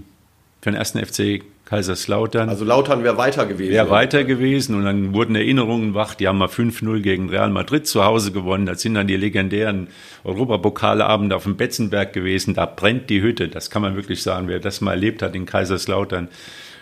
für 0.61 0.71
den 0.71 0.75
ersten 0.75 1.05
FC 1.05 1.43
Kaiserslautern. 1.73 2.51
Also 2.51 2.67
Lautern 2.67 3.03
wäre 3.03 3.17
weiter 3.17 3.47
gewesen. 3.47 3.73
Wäre 3.73 3.89
weiter 3.89 4.25
gewesen 4.25 4.75
und 4.75 4.85
dann 4.85 5.15
wurden 5.15 5.35
Erinnerungen 5.35 5.95
wach. 5.95 6.15
Die 6.15 6.29
haben 6.29 6.37
mal 6.37 6.49
5-0 6.49 7.01
gegen 7.01 7.31
Real 7.31 7.49
Madrid 7.49 7.87
zu 7.87 8.05
Hause 8.05 8.31
gewonnen. 8.31 8.67
Das 8.67 8.83
sind 8.83 8.93
dann 8.93 9.07
die 9.07 9.17
legendären 9.17 9.89
Europapokalabende 10.23 11.35
auf 11.35 11.45
dem 11.45 11.57
Betzenberg 11.57 12.13
gewesen. 12.13 12.53
Da 12.53 12.67
brennt 12.67 13.09
die 13.09 13.23
Hütte. 13.23 13.49
Das 13.49 13.71
kann 13.71 13.81
man 13.81 13.97
wirklich 13.97 14.23
sagen. 14.23 14.49
Wer 14.49 14.61
das 14.61 14.83
mal 14.83 14.93
erlebt 14.93 15.23
hat 15.23 15.35
in 15.35 15.47
Kaiserslautern. 15.47 16.29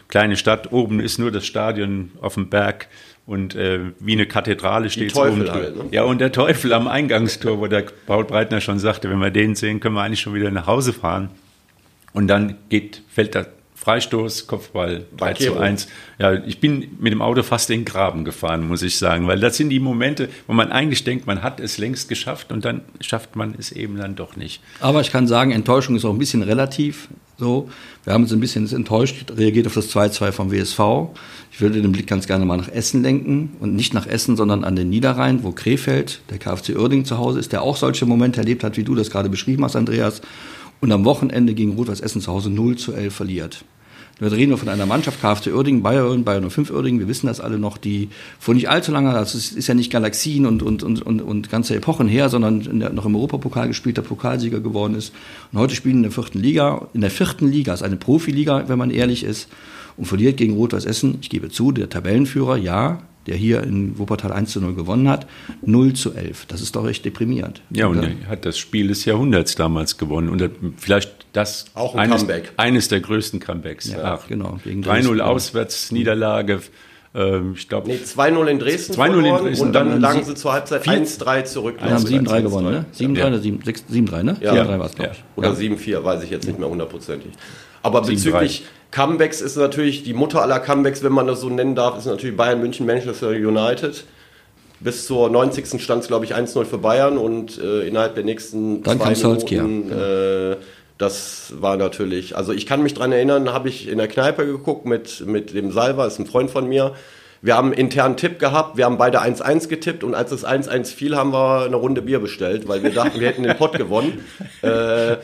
Kleine 0.09 0.37
Stadt, 0.37 0.73
oben 0.73 0.99
ist 0.99 1.19
nur 1.19 1.31
das 1.31 1.47
Stadion 1.47 2.11
auf 2.21 2.35
dem 2.35 2.49
Berg 2.49 2.89
und 3.31 3.55
äh, 3.55 3.93
wie 4.01 4.15
eine 4.15 4.27
Kathedrale 4.27 4.91
steht 4.91 5.13
es 5.13 5.17
oben. 5.17 5.49
Halt, 5.49 5.77
ne? 5.77 5.85
Ja, 5.93 6.03
und 6.03 6.21
der 6.21 6.33
Teufel 6.33 6.73
am 6.73 6.89
Eingangstor, 6.89 7.61
wo 7.61 7.69
der 7.69 7.85
Paul 8.07 8.25
Breitner 8.25 8.61
schon 8.61 8.81
sagte, 8.81 9.09
wenn 9.09 9.21
wir 9.21 9.31
den 9.31 9.55
sehen, 9.55 9.79
können 9.79 9.95
wir 9.95 10.03
eigentlich 10.03 10.21
schon 10.21 10.35
wieder 10.35 10.51
nach 10.51 10.67
Hause 10.67 10.93
fahren. 10.93 11.31
Und 12.13 12.27
dann 12.27 12.57
geht, 12.71 13.03
fällt 13.09 13.37
der 13.37 13.47
Freistoß, 13.77 14.49
Kopfball 14.49 15.07
3 15.17 15.35
zu 15.35 15.57
1. 15.57 15.87
Ja, 16.19 16.33
ich 16.33 16.59
bin 16.59 16.97
mit 16.99 17.13
dem 17.13 17.23
Auto 17.23 17.45
fast 17.45 17.71
in 17.71 17.81
den 17.81 17.85
Graben 17.85 18.25
gefahren, 18.25 18.67
muss 18.67 18.83
ich 18.83 18.99
sagen, 18.99 19.29
weil 19.29 19.39
das 19.39 19.57
sind 19.57 19.71
die 19.71 19.79
Momente, 19.79 20.29
wo 20.49 20.53
man 20.53 20.73
eigentlich 20.73 21.05
denkt, 21.05 21.29
man 21.29 21.45
hat 21.45 21.61
es 21.61 21.79
längst 21.79 22.09
geschafft 22.09 22.51
und 22.51 22.65
dann 22.65 22.83
schafft 23.01 23.37
man 23.37 23.55
es 23.57 23.71
eben 23.71 23.97
dann 23.97 24.17
doch 24.17 24.35
nicht. 24.35 24.61
Aber 24.81 25.03
ich 25.03 25.13
kann 25.13 25.29
sagen, 25.29 25.53
Enttäuschung 25.53 25.95
ist 25.95 26.05
auch 26.05 26.13
ein 26.13 26.19
bisschen 26.19 26.43
relativ. 26.43 27.09
So, 27.41 27.71
wir 28.05 28.13
haben 28.13 28.25
uns 28.25 28.35
ein 28.35 28.41
bisschen 28.41 28.71
enttäuscht, 28.71 29.33
reagiert 29.35 29.67
auf 29.67 29.73
das 29.73 29.89
2-2 29.89 30.31
vom 30.31 30.53
WSV. 30.53 31.09
Ich 31.51 31.63
würde 31.63 31.81
den 31.81 31.91
Blick 31.91 32.07
ganz 32.07 32.27
gerne 32.27 32.45
mal 32.45 32.59
nach 32.59 32.69
Essen 32.69 33.03
lenken 33.03 33.57
und 33.61 33.75
nicht 33.75 33.95
nach 33.95 34.07
Essen, 34.07 34.37
sondern 34.37 34.63
an 34.63 34.77
den 34.77 34.91
Niederrhein, 34.91 35.43
wo 35.43 35.51
Krefeld, 35.51 36.21
der 36.29 36.37
KfC 36.37 36.77
Uerding 36.77 37.07
zu 37.07 37.17
Hause 37.17 37.39
ist, 37.39 37.53
der 37.53 37.63
auch 37.63 37.79
solche 37.79 38.05
Momente 38.05 38.41
erlebt 38.41 38.63
hat, 38.63 38.77
wie 38.77 38.85
du 38.85 38.95
das 38.95 39.11
gerade 39.11 39.31
beschrieben 39.31 39.65
hast, 39.65 39.75
Andreas, 39.75 40.21
und 40.83 40.93
am 40.93 41.07
Wochenende 41.07 41.55
gegen 41.55 41.73
Rot-Weiß 41.73 42.01
Essen 42.01 42.21
zu 42.21 42.31
Hause 42.31 42.51
0 42.51 42.77
zu 42.77 42.93
11 42.93 43.15
verliert. 43.15 43.65
Wir 44.21 44.31
reden 44.31 44.51
nur 44.51 44.59
von 44.59 44.69
einer 44.69 44.85
Mannschaft, 44.85 45.21
KfC 45.21 45.51
Uerdingen, 45.51 45.83
Bayern, 45.83 46.25
Bayern 46.25 46.49
05 46.49 46.71
Uerdingen, 46.71 47.01
wir 47.01 47.09
wissen 47.09 47.27
das 47.27 47.41
alle 47.41 47.59
noch, 47.59 47.79
die 47.79 48.11
vor 48.39 48.55
nicht 48.55 48.69
allzu 48.69 48.93
langer, 48.93 49.15
das 49.15 49.35
ist, 49.35 49.53
ist 49.53 49.67
ja 49.67 49.75
nicht 49.75 49.91
Galaxien 49.91 50.45
und, 50.45 50.63
und, 50.63 50.83
und, 50.83 51.01
und, 51.01 51.23
und 51.23 51.51
ganze 51.51 51.75
Epochen 51.75 52.07
her, 52.07 52.29
sondern 52.29 52.79
der, 52.79 52.91
noch 52.91 53.07
im 53.07 53.17
Europapokal 53.17 53.69
gespielt, 53.69 53.97
der 53.97 54.03
Pokalsieger 54.03 54.61
geworden 54.61 54.95
ist. 54.95 55.15
Und 55.53 55.59
heute 55.59 55.75
spielen 55.75 55.97
in 55.97 56.03
der 56.03 56.13
vierten 56.13 56.39
Liga, 56.39 56.89
in 56.93 57.01
der 57.01 57.11
vierten 57.11 57.51
Liga, 57.51 57.73
ist 57.73 57.83
eine 57.83 57.97
Profiliga, 57.97 58.69
wenn 58.69 58.79
man 58.79 58.91
ehrlich 58.91 59.25
ist, 59.25 59.49
und 59.97 60.05
verliert 60.05 60.37
gegen 60.37 60.55
Rot-Weiß 60.55 60.85
Essen, 60.85 61.19
ich 61.23 61.31
gebe 61.31 61.49
zu, 61.49 61.73
der 61.73 61.89
Tabellenführer, 61.89 62.57
ja, 62.57 63.03
der 63.27 63.37
hier 63.37 63.63
in 63.63 63.99
Wuppertal 63.99 64.33
1 64.33 64.51
zu 64.51 64.61
0 64.61 64.75
gewonnen 64.75 65.09
hat, 65.09 65.27
0 65.65 65.93
zu 65.95 66.13
11. 66.13 66.47
Das 66.47 66.61
ist 66.61 66.75
doch 66.77 66.87
echt 66.89 67.05
deprimierend. 67.05 67.63
Ja, 67.71 67.87
und 67.87 68.03
er 68.03 68.29
hat 68.29 68.45
das 68.47 68.59
Spiel 68.59 68.89
des 68.89 69.05
Jahrhunderts 69.05 69.55
damals 69.55 69.99
gewonnen. 69.99 70.29
Und 70.29 70.51
vielleicht 70.79 71.20
das 71.33 71.67
auch 71.75 71.95
ein 71.95 72.01
eines, 72.01 72.23
Comeback. 72.23 72.53
eines 72.57 72.89
der 72.89 73.01
größten 73.01 73.41
Comebacks. 73.41 73.91
Ja, 73.91 74.19
Ach, 74.21 74.27
genau. 74.27 74.59
3-0 74.65 75.21
Auswärtsniederlage. 75.21 76.61
Ähm, 77.15 77.55
ich 77.57 77.69
glaube. 77.69 77.89
Nee, 77.89 77.99
2-0 78.05 78.47
in 78.47 78.59
Dresden. 78.59 78.95
2-0 78.95 79.19
in 79.19 79.37
Dresden. 79.37 79.67
Und 79.67 79.73
dann 79.73 80.01
lagen 80.01 80.25
sie 80.25 80.35
zur 80.35 80.53
Halbzeit 80.53 80.87
1-3 80.87 81.45
zurück. 81.45 81.77
Wir 81.83 81.91
haben 81.93 82.05
7-3 82.05 82.43
gewonnen, 82.43 82.71
ne? 82.71 82.85
7-3 82.97 83.19
ja. 83.19 83.27
oder 83.27 83.37
7-3, 83.37 84.23
ne? 84.23 84.37
Ja. 84.41 84.53
7-3 84.55 84.79
war 84.79 84.87
es, 84.87 84.95
glaube 84.95 85.13
ich. 85.13 85.25
Oder 85.37 85.51
7-4, 85.53 86.05
weiß 86.05 86.23
ich 86.23 86.31
jetzt 86.31 86.47
nicht 86.47 86.59
mehr 86.59 86.69
hundertprozentig. 86.69 87.33
Aber 87.83 88.03
bezüglich 88.03 88.65
Comebacks 88.91 89.41
ist 89.41 89.57
natürlich 89.57 90.03
die 90.03 90.15
Mutter 90.15 90.43
aller 90.43 90.61
Comebacks, 90.61 91.03
wenn 91.03 91.13
man 91.13 91.27
das 91.27 91.41
so 91.41 91.49
nennen 91.49 91.75
darf, 91.75 91.97
ist 91.99 92.07
natürlich 92.07 92.37
Bayern 92.37 92.61
München, 92.61 92.87
Manchester 92.87 93.31
United. 93.31 94.05
Bis 94.81 95.07
zur 95.07 95.29
90. 95.29 95.81
stand 95.83 96.03
es, 96.03 96.09
glaube 96.09 96.25
ich, 96.25 96.35
1-0 96.35 96.65
für 96.65 96.79
Bayern 96.79 97.19
und 97.19 97.59
äh, 97.59 97.87
innerhalb 97.87 98.15
der 98.15 98.25
nächsten 98.25 98.83
Dann 98.83 98.99
zwei 98.99 99.15
Minuten, 99.15 99.93
äh, 99.93 100.57
das 101.01 101.55
war 101.57 101.77
natürlich, 101.79 102.37
also 102.37 102.53
ich 102.53 102.67
kann 102.67 102.83
mich 102.83 102.93
daran 102.93 103.13
erinnern, 103.13 103.53
habe 103.53 103.71
ich 103.71 103.89
in 103.89 103.97
der 103.97 104.09
Kneipe 104.09 104.45
geguckt 104.45 104.85
mit, 104.85 105.27
mit 105.27 105.55
dem 105.55 105.73
Salva, 105.73 106.07
ist 106.07 106.19
ein 106.19 106.27
Freund 106.27 106.51
von 106.51 106.69
mir. 106.69 106.95
Wir 107.41 107.57
haben 107.57 107.69
einen 107.69 107.79
internen 107.79 108.19
Tipp 108.19 108.39
gehabt, 108.39 108.77
wir 108.77 108.85
haben 108.85 108.99
beide 108.99 109.23
1-1 109.23 109.69
getippt 109.69 110.05
und 110.05 110.15
als 110.15 110.31
es 110.31 110.45
1-1 110.45 110.95
fiel, 110.95 111.17
haben 111.17 111.33
wir 111.33 111.65
eine 111.65 111.77
Runde 111.77 112.03
Bier 112.03 112.21
bestellt, 112.21 112.69
weil 112.69 112.83
wir 112.83 112.91
dachten, 112.91 113.19
wir 113.19 113.29
hätten 113.29 113.45
den 113.45 113.57
Pott 113.57 113.77
gewonnen. 113.77 114.25
Äh, 114.63 115.17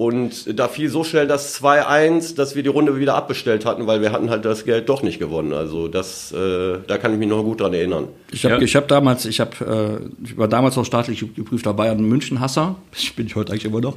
Und 0.00 0.58
da 0.58 0.66
fiel 0.68 0.88
so 0.88 1.04
schnell 1.04 1.26
das 1.26 1.62
2-1, 1.62 2.34
dass 2.34 2.54
wir 2.56 2.62
die 2.62 2.70
Runde 2.70 2.98
wieder 2.98 3.16
abbestellt 3.16 3.66
hatten, 3.66 3.86
weil 3.86 4.00
wir 4.00 4.12
hatten 4.12 4.30
halt 4.30 4.46
das 4.46 4.64
Geld 4.64 4.88
doch 4.88 5.02
nicht 5.02 5.18
gewonnen. 5.18 5.52
Also 5.52 5.88
das, 5.88 6.32
äh, 6.32 6.78
da 6.86 6.96
kann 6.96 7.12
ich 7.12 7.18
mich 7.18 7.28
noch 7.28 7.42
gut 7.42 7.60
dran 7.60 7.74
erinnern. 7.74 8.08
Ich 8.32 8.46
habe 8.46 8.64
ja. 8.64 8.80
hab 8.80 8.88
damals, 8.88 9.26
ich, 9.26 9.40
hab, 9.40 9.60
äh, 9.60 9.98
ich 10.24 10.38
war 10.38 10.48
damals 10.48 10.76
noch 10.76 10.86
staatlich 10.86 11.22
geprüfter 11.36 11.74
Bayern 11.74 12.02
München 12.02 12.40
Hasser, 12.40 12.76
ich 12.96 13.14
bin 13.14 13.26
ich 13.26 13.36
heute 13.36 13.52
eigentlich 13.52 13.66
immer 13.66 13.82
noch, 13.82 13.94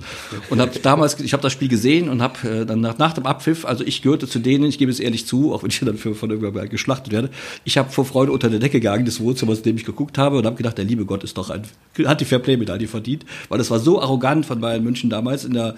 und 0.50 0.60
habe 0.60 0.78
damals, 0.78 1.18
ich 1.22 1.32
habe 1.32 1.42
das 1.42 1.54
Spiel 1.54 1.70
gesehen 1.70 2.10
und 2.10 2.22
habe 2.22 2.50
äh, 2.50 2.66
dann 2.66 2.82
nach, 2.82 2.98
nach 2.98 3.14
dem 3.14 3.26
Abpfiff, 3.26 3.64
also 3.64 3.86
ich 3.86 4.02
gehörte 4.02 4.28
zu 4.28 4.40
denen, 4.40 4.66
ich 4.66 4.78
gebe 4.78 4.92
es 4.92 5.00
ehrlich 5.00 5.26
zu, 5.26 5.54
auch 5.54 5.64
wenn 5.64 5.70
ich 5.70 5.80
dann 5.80 5.96
für, 5.96 6.16
von 6.16 6.30
irgendwann 6.30 6.68
geschlachtet 6.68 7.14
werde, 7.14 7.30
ich 7.64 7.78
habe 7.78 7.90
vor 7.90 8.04
Freude 8.04 8.34
unter 8.34 8.50
der 8.50 8.60
Decke 8.60 8.82
gegangen 8.82 9.06
des 9.06 9.22
Wohnzimmers, 9.22 9.60
in 9.60 9.64
dem 9.64 9.78
ich 9.78 9.86
geguckt 9.86 10.18
habe 10.18 10.38
und 10.38 10.46
habe 10.46 10.58
gedacht, 10.58 10.78
der 10.78 10.84
liebe 10.84 11.06
Gott 11.06 11.24
ist 11.24 11.38
doch 11.38 11.50
ein, 11.50 11.62
hat 12.04 12.20
die 12.20 12.26
Fairplay-Medaille 12.26 12.90
verdient, 12.90 13.24
weil 13.48 13.58
das 13.58 13.72
war 13.72 13.80
so 13.80 14.02
arrogant 14.02 14.46
von 14.46 14.60
Bayern 14.60 14.84
München 14.84 15.10
damals 15.10 15.46
in 15.46 15.54
der 15.54 15.76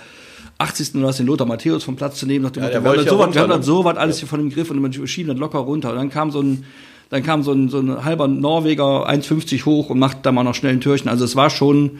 80. 0.57 0.95
oder 0.95 1.07
was 1.07 1.17
den 1.17 1.25
Lothar 1.25 1.47
Matthäus 1.47 1.83
vom 1.83 1.95
Platz 1.95 2.19
zu 2.19 2.25
nehmen, 2.25 2.43
nach 2.43 2.51
dem 2.51 2.63
ja, 2.63 2.79
Motto, 2.79 2.83
wir, 2.83 2.99
haben 2.99 3.09
so 3.09 3.19
was, 3.19 3.33
wir 3.33 3.41
haben 3.41 3.49
dann 3.49 3.63
so 3.63 3.83
was 3.83 3.97
alles 3.97 4.19
hier 4.19 4.27
von 4.27 4.39
dem 4.39 4.49
Griff 4.49 4.71
und 4.71 4.81
wir 4.81 5.07
schieben 5.07 5.29
dann 5.29 5.37
locker 5.37 5.59
runter. 5.59 5.91
Und 5.91 5.97
dann 5.97 6.09
kam 6.09 6.31
so 6.31 6.41
ein, 6.41 6.65
dann 7.09 7.23
kam 7.23 7.43
so 7.43 7.51
ein, 7.51 7.69
so 7.69 7.79
ein 7.79 8.03
halber 8.05 8.27
Norweger 8.27 9.09
1,50 9.09 9.65
hoch 9.65 9.89
und 9.89 9.99
macht 9.99 10.25
da 10.25 10.31
mal 10.31 10.43
noch 10.43 10.55
schnell 10.55 10.73
ein 10.73 10.81
Türchen. 10.81 11.09
Also 11.09 11.25
es 11.25 11.35
war 11.35 11.49
schon, 11.49 11.99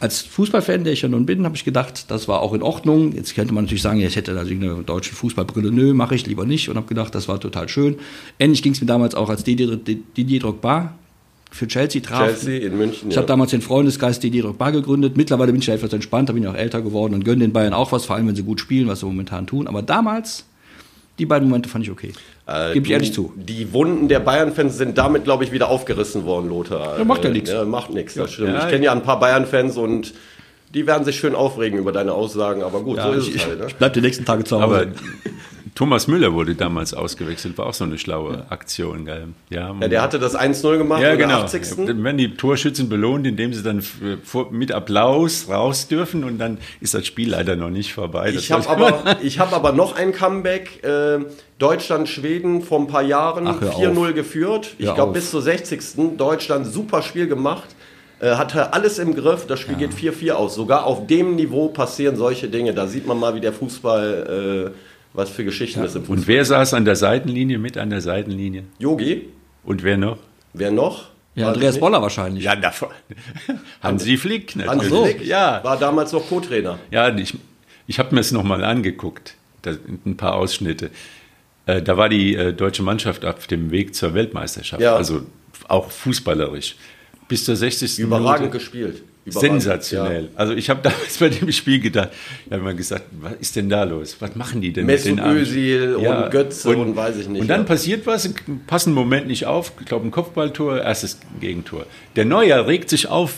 als 0.00 0.22
Fußballfan, 0.22 0.84
der 0.84 0.92
ich 0.92 1.02
ja 1.02 1.08
nun 1.08 1.26
bin, 1.26 1.44
habe 1.44 1.56
ich 1.56 1.64
gedacht, 1.64 2.10
das 2.10 2.28
war 2.28 2.40
auch 2.40 2.52
in 2.52 2.62
Ordnung. 2.62 3.12
Jetzt 3.14 3.34
könnte 3.34 3.54
man 3.54 3.64
natürlich 3.64 3.82
sagen, 3.82 4.00
ich 4.00 4.16
hätte 4.16 4.32
natürlich 4.32 4.62
eine 4.62 4.82
deutsche 4.82 5.14
Fußballbrille. 5.14 5.72
Nö, 5.72 5.94
mache 5.94 6.14
ich 6.14 6.26
lieber 6.26 6.44
nicht. 6.44 6.68
Und 6.68 6.76
habe 6.76 6.86
gedacht, 6.86 7.14
das 7.14 7.26
war 7.26 7.40
total 7.40 7.68
schön. 7.68 7.96
Ähnlich 8.38 8.62
ging 8.62 8.72
es 8.72 8.80
mir 8.80 8.86
damals 8.86 9.14
auch 9.14 9.30
als 9.30 9.44
Didier, 9.44 9.76
Didier 9.76 10.40
Drogba 10.40 10.94
für 11.54 11.68
Chelsea 11.68 12.02
traf. 12.02 12.26
Chelsea 12.26 12.66
in 12.66 12.76
München. 12.76 13.10
Ich 13.10 13.14
ja. 13.14 13.18
habe 13.18 13.28
damals 13.28 13.52
den 13.52 13.62
Freundesgeist 13.62 14.22
Didier 14.22 14.42
Drogba 14.42 14.70
gegründet. 14.70 15.16
Mittlerweile 15.16 15.52
bin 15.52 15.60
ich 15.60 15.68
etwas 15.68 15.92
entspannter, 15.92 16.32
bin 16.32 16.42
ich 16.42 16.48
auch 16.48 16.56
älter 16.56 16.82
geworden 16.82 17.14
und 17.14 17.24
gönne 17.24 17.40
den 17.44 17.52
Bayern 17.52 17.72
auch 17.72 17.92
was, 17.92 18.06
vor 18.06 18.16
allem 18.16 18.26
wenn 18.26 18.34
sie 18.34 18.42
gut 18.42 18.60
spielen, 18.60 18.88
was 18.88 19.00
sie 19.00 19.06
momentan 19.06 19.46
tun. 19.46 19.68
Aber 19.68 19.80
damals, 19.80 20.46
die 21.20 21.26
beiden 21.26 21.48
Momente 21.48 21.68
fand 21.68 21.84
ich 21.84 21.92
okay. 21.92 22.12
Äh, 22.46 22.72
Gebe 22.74 22.86
ich 22.86 22.92
ehrlich 22.92 23.12
zu. 23.12 23.32
Die 23.36 23.72
Wunden 23.72 24.08
der 24.08 24.18
Bayern-Fans 24.18 24.76
sind 24.76 24.98
damit, 24.98 25.24
glaube 25.24 25.44
ich, 25.44 25.52
wieder 25.52 25.68
aufgerissen 25.68 26.24
worden, 26.24 26.48
Lothar. 26.48 26.98
Ja, 26.98 27.04
macht 27.04 27.22
ja 27.22 27.30
nichts. 27.30 27.50
Ja, 27.50 27.64
macht 27.64 27.90
nichts, 27.90 28.14
das 28.14 28.32
stimmt. 28.32 28.48
Ja, 28.48 28.64
ich 28.64 28.70
kenne 28.70 28.86
ja 28.86 28.92
ein 28.92 29.02
paar 29.04 29.20
Bayern-Fans 29.20 29.76
und 29.76 30.12
die 30.74 30.88
werden 30.88 31.04
sich 31.04 31.16
schön 31.16 31.36
aufregen 31.36 31.78
über 31.78 31.92
deine 31.92 32.12
Aussagen, 32.12 32.64
aber 32.64 32.80
gut, 32.80 32.96
ja, 32.96 33.06
so 33.06 33.12
ist 33.12 33.28
ich, 33.28 33.36
es 33.36 33.46
halt. 33.46 33.60
Ne? 33.60 33.66
Ich 33.68 33.76
bleib 33.76 33.92
die 33.92 34.00
nächsten 34.00 34.24
Tage 34.24 34.42
zu 34.42 34.60
Hause. 34.60 34.74
Aber 34.74 34.86
Thomas 35.74 36.06
Müller 36.06 36.32
wurde 36.32 36.54
damals 36.54 36.94
ausgewechselt, 36.94 37.58
war 37.58 37.66
auch 37.66 37.74
so 37.74 37.82
eine 37.82 37.98
schlaue. 37.98 38.46
Aktion. 38.48 39.04
Gell? 39.04 39.28
Ja, 39.50 39.74
ja, 39.80 39.88
der 39.88 40.02
hatte 40.02 40.20
das 40.20 40.38
1-0 40.38 40.78
gemacht 40.78 41.02
ja, 41.02 41.16
genau. 41.16 41.40
80. 41.40 41.86
Dann 41.86 42.04
werden 42.04 42.18
die 42.18 42.36
Torschützen 42.36 42.88
belohnt, 42.88 43.26
indem 43.26 43.52
sie 43.52 43.62
dann 43.62 43.82
mit 44.50 44.70
Applaus 44.70 45.48
raus 45.48 45.88
dürfen 45.88 46.22
und 46.22 46.38
dann 46.38 46.58
ist 46.80 46.94
das 46.94 47.06
Spiel 47.06 47.30
leider 47.30 47.56
noch 47.56 47.70
nicht 47.70 47.92
vorbei. 47.92 48.32
ich 48.32 48.52
habe 48.52 48.68
aber, 48.68 49.04
hab 49.22 49.52
aber 49.52 49.72
noch 49.72 49.96
ein 49.96 50.12
Comeback. 50.12 50.84
Äh, 50.84 51.24
Deutschland-Schweden 51.58 52.62
vor 52.62 52.80
ein 52.80 52.88
paar 52.88 53.02
Jahren 53.02 53.46
4-0 53.46 54.12
geführt. 54.12 54.74
Ich 54.78 54.92
glaube 54.92 55.12
bis 55.12 55.30
zur 55.30 55.40
60. 55.40 56.16
Deutschland 56.16 56.66
super 56.66 57.00
Spiel 57.02 57.28
gemacht 57.28 57.68
äh, 58.20 58.36
hatte 58.36 58.72
alles 58.72 58.98
im 58.98 59.14
Griff, 59.14 59.46
das 59.46 59.60
Spiel 59.60 59.80
ja. 59.80 59.86
geht 59.86 59.92
4-4 59.92 60.32
aus. 60.32 60.54
Sogar 60.54 60.84
auf 60.84 61.06
dem 61.06 61.36
Niveau 61.36 61.68
passieren 61.68 62.16
solche 62.16 62.48
Dinge. 62.48 62.74
Da 62.74 62.86
sieht 62.86 63.06
man 63.06 63.18
mal, 63.18 63.34
wie 63.34 63.40
der 63.40 63.52
Fußball 63.52 64.72
äh, 64.72 64.93
was 65.14 65.30
für 65.30 65.44
Geschichten 65.44 65.80
ja. 65.80 65.86
es 65.86 65.94
im 65.94 66.02
Fußball 66.02 66.18
Und 66.18 66.28
wer 66.28 66.44
saß 66.44 66.74
an 66.74 66.84
der 66.84 66.96
Seitenlinie, 66.96 67.58
mit 67.58 67.78
an 67.78 67.88
der 67.88 68.00
Seitenlinie? 68.00 68.64
Yogi. 68.78 69.28
Und 69.62 69.82
wer 69.82 69.96
noch? 69.96 70.18
Wer 70.52 70.70
noch? 70.70 71.08
Ja, 71.36 71.48
Andreas 71.48 71.80
Boller 71.80 72.02
wahrscheinlich. 72.02 72.44
Ja, 72.44 72.54
davon. 72.54 72.90
Hansi 73.82 74.16
Flick 74.16 74.54
natürlich. 74.54 74.92
Hansi 74.92 75.14
Flick 75.14 75.26
ja. 75.26 75.62
war 75.64 75.78
damals 75.78 76.12
noch 76.12 76.28
Co-Trainer. 76.28 76.78
Ja, 76.90 77.14
ich, 77.16 77.34
ich 77.86 77.98
habe 77.98 78.14
mir 78.14 78.20
es 78.20 78.30
nochmal 78.30 78.62
angeguckt, 78.62 79.34
da, 79.62 79.72
ein 80.04 80.16
paar 80.16 80.34
Ausschnitte. 80.34 80.90
Äh, 81.66 81.82
da 81.82 81.96
war 81.96 82.08
die 82.08 82.34
äh, 82.36 82.52
deutsche 82.52 82.82
Mannschaft 82.82 83.24
auf 83.24 83.46
dem 83.46 83.70
Weg 83.70 83.94
zur 83.94 84.14
Weltmeisterschaft, 84.14 84.82
ja. 84.82 84.94
also 84.94 85.22
auch 85.66 85.90
fußballerisch. 85.90 86.76
Bis 87.26 87.44
zur 87.44 87.56
60. 87.56 87.98
Überragend 87.98 88.40
Minute. 88.40 88.58
gespielt. 88.58 89.02
Sensationell. 89.26 90.24
Ja. 90.24 90.28
Also 90.34 90.54
ich 90.54 90.70
habe 90.70 90.80
damals 90.82 91.18
bei 91.18 91.28
dem 91.28 91.50
Spiel 91.52 91.80
gedacht, 91.80 92.10
ich 92.46 92.52
habe 92.52 92.62
mal 92.62 92.74
gesagt, 92.74 93.04
was 93.20 93.34
ist 93.40 93.56
denn 93.56 93.68
da 93.68 93.84
los? 93.84 94.16
Was 94.20 94.34
machen 94.36 94.60
die 94.60 94.72
denn 94.72 94.86
Mesut 94.86 95.16
mit 95.16 95.24
den 95.24 95.36
Özil 95.36 95.98
ja. 96.00 96.24
und 96.24 96.30
Götze 96.30 96.68
und, 96.70 96.76
und, 96.78 96.96
weiß 96.96 97.16
ich 97.16 97.28
nicht. 97.28 97.40
Und 97.40 97.48
dann 97.48 97.60
ja. 97.60 97.66
passiert 97.66 98.06
was, 98.06 98.28
passen 98.66 98.92
Moment 98.92 99.26
nicht 99.26 99.46
auf, 99.46 99.72
ich 99.80 99.86
glaube 99.86 100.06
ein 100.06 100.10
Kopfballtor, 100.10 100.80
erstes 100.80 101.18
Gegentor. 101.40 101.86
Der 102.16 102.24
Neuer 102.24 102.66
regt 102.66 102.90
sich 102.90 103.08
auf 103.08 103.34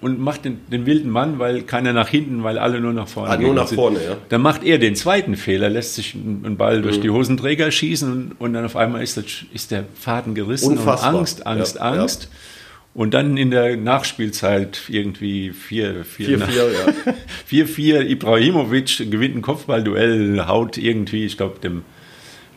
und 0.00 0.20
macht 0.20 0.44
den, 0.44 0.60
den, 0.70 0.84
wilden 0.84 1.10
Mann, 1.10 1.38
weil 1.38 1.62
keiner 1.62 1.92
nach 1.92 2.08
hinten, 2.08 2.44
weil 2.44 2.58
alle 2.58 2.80
nur 2.80 2.92
nach 2.92 3.08
vorne. 3.08 3.30
Ah, 3.30 3.36
nur 3.36 3.54
nach 3.54 3.68
vorne, 3.68 3.98
ja. 4.04 4.16
Dann 4.28 4.42
macht 4.42 4.62
er 4.62 4.78
den 4.78 4.94
zweiten 4.94 5.36
Fehler, 5.36 5.70
lässt 5.70 5.94
sich 5.94 6.14
einen 6.14 6.56
Ball 6.56 6.82
durch 6.82 6.98
mhm. 6.98 7.02
die 7.02 7.10
Hosenträger 7.10 7.70
schießen 7.70 8.12
und, 8.12 8.32
und, 8.38 8.52
dann 8.52 8.64
auf 8.64 8.76
einmal 8.76 9.02
ist, 9.02 9.16
das, 9.16 9.24
ist 9.54 9.70
der 9.70 9.84
Faden 9.98 10.34
gerissen 10.34 10.72
Unfassbar. 10.72 11.10
und 11.10 11.18
Angst, 11.18 11.46
Angst, 11.46 11.80
Angst. 11.80 12.28
Und 12.96 13.12
dann 13.12 13.36
in 13.36 13.50
der 13.50 13.76
Nachspielzeit 13.76 14.84
irgendwie 14.88 15.50
4-4. 15.50 16.02
4-4, 17.46 18.00
Ibrahimovic 18.08 19.10
gewinnt 19.10 19.36
ein 19.36 19.42
Kopfballduell, 19.42 20.46
haut 20.46 20.78
irgendwie, 20.78 21.26
ich 21.26 21.36
glaube, 21.36 21.60
dem 21.60 21.82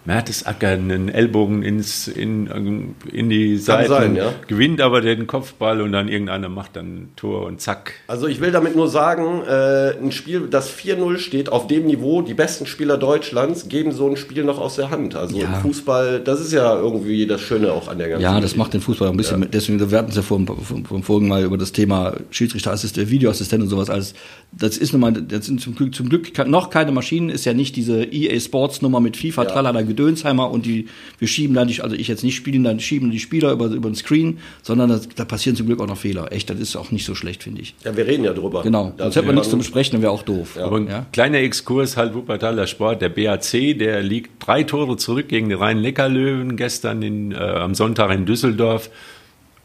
Mertesacker 0.09 0.69
einen 0.69 1.07
Ellbogen 1.07 1.61
ins, 1.61 2.07
in, 2.07 2.95
in 3.13 3.29
die 3.29 3.57
Seite, 3.57 3.89
sein, 3.89 4.15
ja. 4.15 4.33
gewinnt 4.47 4.81
aber 4.81 5.01
den 5.01 5.27
Kopfball 5.27 5.81
und 5.81 5.91
dann 5.91 6.07
irgendeiner 6.07 6.49
macht 6.49 6.77
dann 6.77 6.85
ein 6.85 7.09
Tor 7.15 7.45
und 7.45 7.61
zack. 7.61 7.93
Also 8.07 8.25
ich 8.25 8.41
will 8.41 8.51
damit 8.51 8.75
nur 8.75 8.87
sagen, 8.87 9.43
äh, 9.47 9.93
ein 10.01 10.11
Spiel, 10.11 10.47
das 10.49 10.75
4-0 10.75 11.19
steht, 11.19 11.51
auf 11.51 11.67
dem 11.67 11.85
Niveau, 11.85 12.23
die 12.23 12.33
besten 12.33 12.65
Spieler 12.65 12.97
Deutschlands 12.97 13.69
geben 13.69 13.91
so 13.91 14.09
ein 14.09 14.17
Spiel 14.17 14.43
noch 14.43 14.57
aus 14.57 14.77
der 14.77 14.89
Hand. 14.89 15.15
Also 15.15 15.37
ja. 15.37 15.45
im 15.45 15.53
Fußball, 15.61 16.21
das 16.21 16.41
ist 16.41 16.53
ja 16.53 16.75
irgendwie 16.75 17.27
das 17.27 17.41
Schöne 17.41 17.71
auch 17.71 17.87
an 17.87 17.99
der 17.99 18.09
ganzen 18.09 18.23
Ja, 18.23 18.39
das 18.39 18.55
macht 18.55 18.73
den 18.73 18.81
Fußball 18.81 19.09
auch 19.09 19.11
ein 19.11 19.17
bisschen, 19.17 19.43
ja. 19.43 19.47
deswegen, 19.47 19.91
wir 19.91 19.95
hatten 19.95 20.09
es 20.09 20.15
ja 20.15 20.23
vor, 20.23 20.43
vor, 20.43 20.79
vor 20.85 21.03
vorigen 21.03 21.27
Mal 21.27 21.43
über 21.43 21.59
das 21.59 21.71
Thema 21.71 22.15
Schiedsrichterassistent, 22.31 23.11
Videoassistent 23.11 23.61
und 23.61 23.69
sowas 23.69 23.91
alles. 23.91 24.15
Das 24.51 24.75
ist 24.75 24.91
nun 24.91 25.01
mal, 25.01 25.11
das 25.11 25.45
sind 25.45 25.61
zum 25.61 25.75
Glück, 25.75 25.93
zum 25.93 26.09
Glück 26.09 26.35
noch 26.47 26.71
keine 26.71 26.91
Maschinen, 26.91 27.29
ist 27.29 27.45
ja 27.45 27.53
nicht 27.53 27.75
diese 27.75 28.05
EA 28.05 28.39
Sports 28.39 28.81
Nummer 28.81 28.99
mit 29.01 29.15
FIFA, 29.15 29.43
ja. 29.43 29.49
tralala, 29.51 29.83
Gedönsheimer 29.99 30.49
und 30.49 30.65
die, 30.65 30.87
wir 31.17 31.27
schieben 31.27 31.53
da 31.55 31.65
nicht, 31.65 31.83
also 31.83 31.95
ich 31.95 32.07
jetzt 32.07 32.23
nicht 32.23 32.35
spielen, 32.35 32.63
dann 32.63 32.79
schieben 32.79 33.11
die 33.11 33.19
Spieler 33.19 33.51
über, 33.51 33.65
über 33.65 33.89
den 33.89 33.95
Screen, 33.95 34.39
sondern 34.61 34.89
das, 34.89 35.09
da 35.09 35.25
passieren 35.25 35.57
zum 35.57 35.67
Glück 35.67 35.81
auch 35.81 35.87
noch 35.87 35.97
Fehler. 35.97 36.31
Echt, 36.31 36.49
das 36.49 36.59
ist 36.59 36.75
auch 36.77 36.91
nicht 36.91 37.05
so 37.05 37.15
schlecht, 37.15 37.43
finde 37.43 37.61
ich. 37.61 37.75
Ja, 37.83 37.95
wir 37.95 38.07
reden 38.07 38.23
ja 38.23 38.33
drüber. 38.33 38.63
Genau, 38.63 38.93
sonst 38.97 39.15
hätten 39.15 39.27
wir 39.27 39.33
nichts 39.33 39.49
zu 39.49 39.57
besprechen, 39.57 39.93
dann 39.93 40.01
wäre 40.01 40.11
auch 40.11 40.23
doof. 40.23 40.55
Ja. 40.55 40.65
Aber 40.65 40.77
ein 40.77 40.87
ja? 40.87 41.05
kleiner 41.11 41.39
Exkurs, 41.39 41.97
halt 41.97 42.13
Wuppertaler 42.13 42.67
Sport, 42.67 43.01
der 43.01 43.09
BAC, 43.09 43.77
der 43.77 44.01
liegt 44.01 44.31
drei 44.39 44.63
Tore 44.63 44.95
zurück 44.97 45.27
gegen 45.27 45.49
die 45.49 45.55
Rhein-Neckar-Löwen 45.55 46.55
gestern 46.55 47.01
in, 47.01 47.31
äh, 47.33 47.35
am 47.35 47.75
Sonntag 47.75 48.11
in 48.11 48.25
Düsseldorf. 48.25 48.89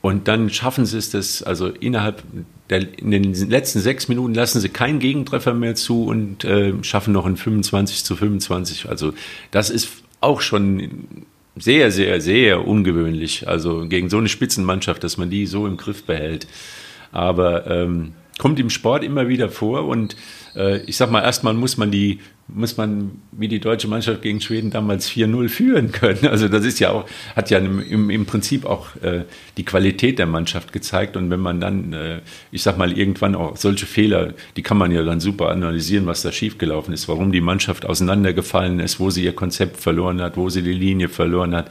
Und 0.04 0.28
dann 0.28 0.50
schaffen 0.50 0.84
sie 0.84 0.98
es, 0.98 1.08
das, 1.08 1.42
also 1.42 1.68
innerhalb 1.68 2.22
der, 2.68 2.98
in 2.98 3.10
den 3.10 3.32
letzten 3.48 3.80
sechs 3.80 4.08
Minuten 4.08 4.34
lassen 4.34 4.60
sie 4.60 4.68
keinen 4.68 4.98
Gegentreffer 4.98 5.54
mehr 5.54 5.74
zu 5.74 6.04
und 6.04 6.44
äh, 6.44 6.74
schaffen 6.82 7.14
noch 7.14 7.24
ein 7.24 7.38
25 7.38 8.04
zu 8.04 8.14
25. 8.14 8.88
Also 8.88 9.14
das 9.50 9.70
ist 9.70 10.03
auch 10.24 10.40
schon 10.40 11.26
sehr, 11.56 11.90
sehr, 11.90 12.20
sehr 12.20 12.66
ungewöhnlich. 12.66 13.46
Also 13.46 13.86
gegen 13.88 14.08
so 14.08 14.18
eine 14.18 14.28
Spitzenmannschaft, 14.28 15.04
dass 15.04 15.16
man 15.16 15.30
die 15.30 15.46
so 15.46 15.66
im 15.66 15.76
Griff 15.76 16.04
behält. 16.04 16.46
Aber 17.12 17.66
ähm, 17.68 18.12
kommt 18.38 18.58
im 18.58 18.70
Sport 18.70 19.04
immer 19.04 19.28
wieder 19.28 19.48
vor 19.48 19.86
und 19.86 20.16
äh, 20.56 20.78
ich 20.82 20.96
sag 20.96 21.10
mal, 21.10 21.22
erstmal 21.22 21.54
muss 21.54 21.76
man 21.76 21.90
die, 21.90 22.18
muss 22.48 22.76
man 22.76 23.22
wie 23.32 23.48
die 23.48 23.60
deutsche 23.60 23.86
Mannschaft 23.86 24.22
gegen 24.22 24.40
Schweden 24.40 24.70
damals 24.70 25.08
4-0 25.08 25.48
führen 25.48 25.92
können. 25.92 26.18
Also 26.34 26.48
das 26.48 26.64
ist 26.64 26.80
ja 26.80 26.90
auch, 26.90 27.06
hat 27.36 27.50
ja 27.50 27.58
im, 27.58 28.10
im 28.10 28.26
Prinzip 28.26 28.66
auch 28.66 28.96
äh, 29.02 29.24
die 29.56 29.64
Qualität 29.64 30.18
der 30.18 30.26
Mannschaft 30.26 30.72
gezeigt. 30.72 31.16
Und 31.16 31.30
wenn 31.30 31.40
man 31.40 31.60
dann, 31.60 31.92
äh, 31.92 32.20
ich 32.50 32.62
sag 32.62 32.76
mal, 32.76 32.96
irgendwann 32.96 33.34
auch 33.36 33.56
solche 33.56 33.86
Fehler, 33.86 34.34
die 34.56 34.62
kann 34.62 34.78
man 34.78 34.90
ja 34.90 35.02
dann 35.04 35.20
super 35.20 35.50
analysieren, 35.50 36.06
was 36.06 36.22
da 36.22 36.32
schiefgelaufen 36.32 36.92
ist, 36.92 37.08
warum 37.08 37.30
die 37.30 37.40
Mannschaft 37.40 37.86
auseinandergefallen 37.86 38.80
ist, 38.80 38.98
wo 38.98 39.10
sie 39.10 39.24
ihr 39.24 39.34
Konzept 39.34 39.78
verloren 39.78 40.20
hat, 40.20 40.36
wo 40.36 40.48
sie 40.48 40.62
die 40.62 40.72
Linie 40.72 41.08
verloren 41.08 41.54
hat. 41.54 41.70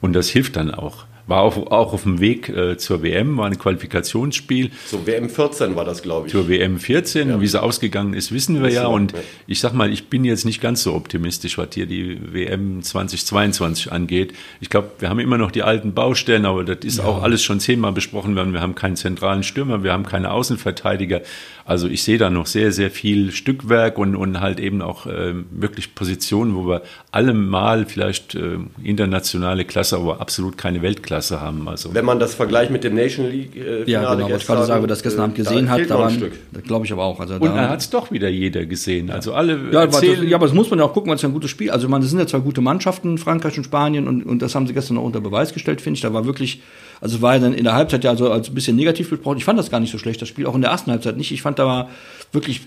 Und 0.00 0.12
das 0.12 0.28
hilft 0.28 0.56
dann 0.56 0.70
auch 0.70 1.06
war 1.26 1.40
auch, 1.40 1.56
auch 1.70 1.92
auf 1.92 2.02
dem 2.02 2.20
Weg 2.20 2.48
äh, 2.48 2.76
zur 2.76 3.02
WM, 3.02 3.36
war 3.38 3.46
ein 3.46 3.58
Qualifikationsspiel. 3.58 4.70
Zur 4.86 5.06
WM 5.06 5.30
14 5.30 5.74
war 5.74 5.84
das, 5.84 6.02
glaube 6.02 6.26
ich. 6.26 6.32
Zur 6.32 6.48
WM 6.48 6.78
14, 6.78 7.28
ja. 7.28 7.40
wie 7.40 7.46
sie 7.46 7.62
ausgegangen 7.62 8.14
ist, 8.14 8.32
wissen 8.32 8.62
wir 8.62 8.70
ja. 8.70 8.86
Und 8.86 9.12
ja. 9.12 9.18
ich 9.46 9.60
sag 9.60 9.72
mal, 9.72 9.92
ich 9.92 10.08
bin 10.08 10.24
jetzt 10.24 10.44
nicht 10.44 10.60
ganz 10.60 10.82
so 10.82 10.94
optimistisch, 10.94 11.56
was 11.56 11.68
hier 11.72 11.86
die 11.86 12.18
WM 12.32 12.82
2022 12.82 13.90
angeht. 13.90 14.34
Ich 14.60 14.68
glaube, 14.68 14.90
wir 14.98 15.08
haben 15.08 15.18
immer 15.18 15.38
noch 15.38 15.50
die 15.50 15.62
alten 15.62 15.94
Baustellen, 15.94 16.44
aber 16.44 16.64
das 16.64 16.78
ist 16.84 16.98
ja. 16.98 17.04
auch 17.04 17.22
alles 17.22 17.42
schon 17.42 17.60
zehnmal 17.60 17.92
besprochen 17.92 18.36
worden. 18.36 18.52
Wir 18.52 18.60
haben 18.60 18.74
keinen 18.74 18.96
zentralen 18.96 19.42
Stürmer, 19.42 19.82
wir 19.82 19.92
haben 19.92 20.04
keine 20.04 20.30
Außenverteidiger. 20.30 21.22
Also 21.66 21.88
ich 21.88 22.02
sehe 22.02 22.18
da 22.18 22.28
noch 22.28 22.46
sehr, 22.46 22.72
sehr 22.72 22.90
viel 22.90 23.32
Stückwerk 23.32 23.98
und, 23.98 24.16
und 24.16 24.40
halt 24.40 24.60
eben 24.60 24.82
auch 24.82 25.06
äh, 25.06 25.34
wirklich 25.50 25.94
Positionen, 25.94 26.54
wo 26.54 26.66
wir 26.66 26.82
allemal 27.10 27.86
vielleicht 27.86 28.34
äh, 28.34 28.58
internationale 28.82 29.64
Klasse, 29.64 29.96
aber 29.96 30.20
absolut 30.20 30.58
keine 30.58 30.82
Weltklasse 30.82 31.40
haben. 31.40 31.66
Also. 31.68 31.94
Wenn 31.94 32.04
man 32.04 32.18
das 32.18 32.34
vergleicht 32.34 32.70
mit 32.70 32.84
dem 32.84 32.94
Nation 32.94 33.30
League 33.30 33.56
äh, 33.56 33.90
Ja, 33.90 34.14
genau, 34.14 34.30
was 34.30 34.42
ich 34.42 34.46
gerade 34.46 34.64
sagen, 34.66 34.82
wer 34.82 34.88
das 34.88 35.02
gestern 35.02 35.22
Abend 35.22 35.36
gesehen 35.36 35.70
hat, 35.70 35.80
da 35.80 35.84
noch 35.84 35.90
ein 35.94 36.00
waren, 36.00 36.14
Stück. 36.14 36.32
das 36.52 36.62
glaube 36.64 36.84
ich 36.84 36.92
aber 36.92 37.04
auch. 37.04 37.18
Also 37.18 37.34
und 37.34 37.44
da, 37.44 37.68
hat 37.68 37.80
es 37.80 37.88
doch 37.88 38.10
wieder 38.10 38.28
jeder 38.28 38.66
gesehen. 38.66 39.10
Also 39.10 39.32
alle 39.32 39.54
Ja, 39.72 39.82
aber 39.82 39.86
das, 39.86 40.02
erzählen, 40.02 40.28
ja, 40.28 40.36
aber 40.36 40.46
das 40.46 40.54
muss 40.54 40.68
man 40.68 40.78
ja 40.78 40.84
auch 40.84 40.92
gucken, 40.92 41.08
weil 41.08 41.16
es 41.16 41.22
ja 41.22 41.28
ein 41.28 41.34
gutes 41.34 41.50
Spiel. 41.50 41.70
Also, 41.70 41.88
man, 41.88 42.00
das 42.00 42.10
sind 42.10 42.18
ja 42.18 42.26
zwei 42.26 42.40
gute 42.40 42.60
Mannschaften, 42.60 43.18
Frankreich 43.18 43.56
und 43.56 43.64
Spanien, 43.64 44.06
und, 44.08 44.24
und 44.24 44.42
das 44.42 44.54
haben 44.54 44.66
sie 44.66 44.74
gestern 44.74 44.98
auch 44.98 45.04
unter 45.04 45.20
Beweis 45.20 45.54
gestellt, 45.54 45.80
finde 45.80 45.96
ich. 45.96 46.02
Da 46.02 46.12
war 46.12 46.26
wirklich, 46.26 46.62
also 47.04 47.20
war 47.20 47.34
ja 47.34 47.40
dann 47.40 47.52
in 47.52 47.64
der 47.64 47.74
Halbzeit 47.74 48.02
ja 48.02 48.16
so 48.16 48.32
als 48.32 48.48
ein 48.48 48.54
bisschen 48.54 48.76
negativ 48.76 49.10
besprochen. 49.10 49.36
Ich 49.36 49.44
fand 49.44 49.58
das 49.58 49.70
gar 49.70 49.78
nicht 49.78 49.92
so 49.92 49.98
schlecht, 49.98 50.22
das 50.22 50.28
Spiel, 50.30 50.46
auch 50.46 50.54
in 50.54 50.62
der 50.62 50.70
ersten 50.70 50.90
Halbzeit 50.90 51.18
nicht. 51.18 51.32
Ich 51.32 51.42
fand, 51.42 51.58
da 51.58 51.66
war 51.66 51.90
wirklich 52.32 52.62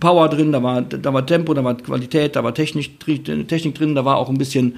Power 0.00 0.30
drin, 0.30 0.52
da 0.52 0.62
war, 0.62 0.80
da 0.80 1.12
war 1.12 1.26
Tempo, 1.26 1.52
da 1.52 1.62
war 1.62 1.76
Qualität, 1.76 2.34
da 2.34 2.42
war 2.42 2.54
Technik, 2.54 2.98
Technik 2.98 3.74
drin, 3.74 3.94
da 3.94 4.06
war 4.06 4.16
auch 4.16 4.30
ein 4.30 4.38
bisschen 4.38 4.76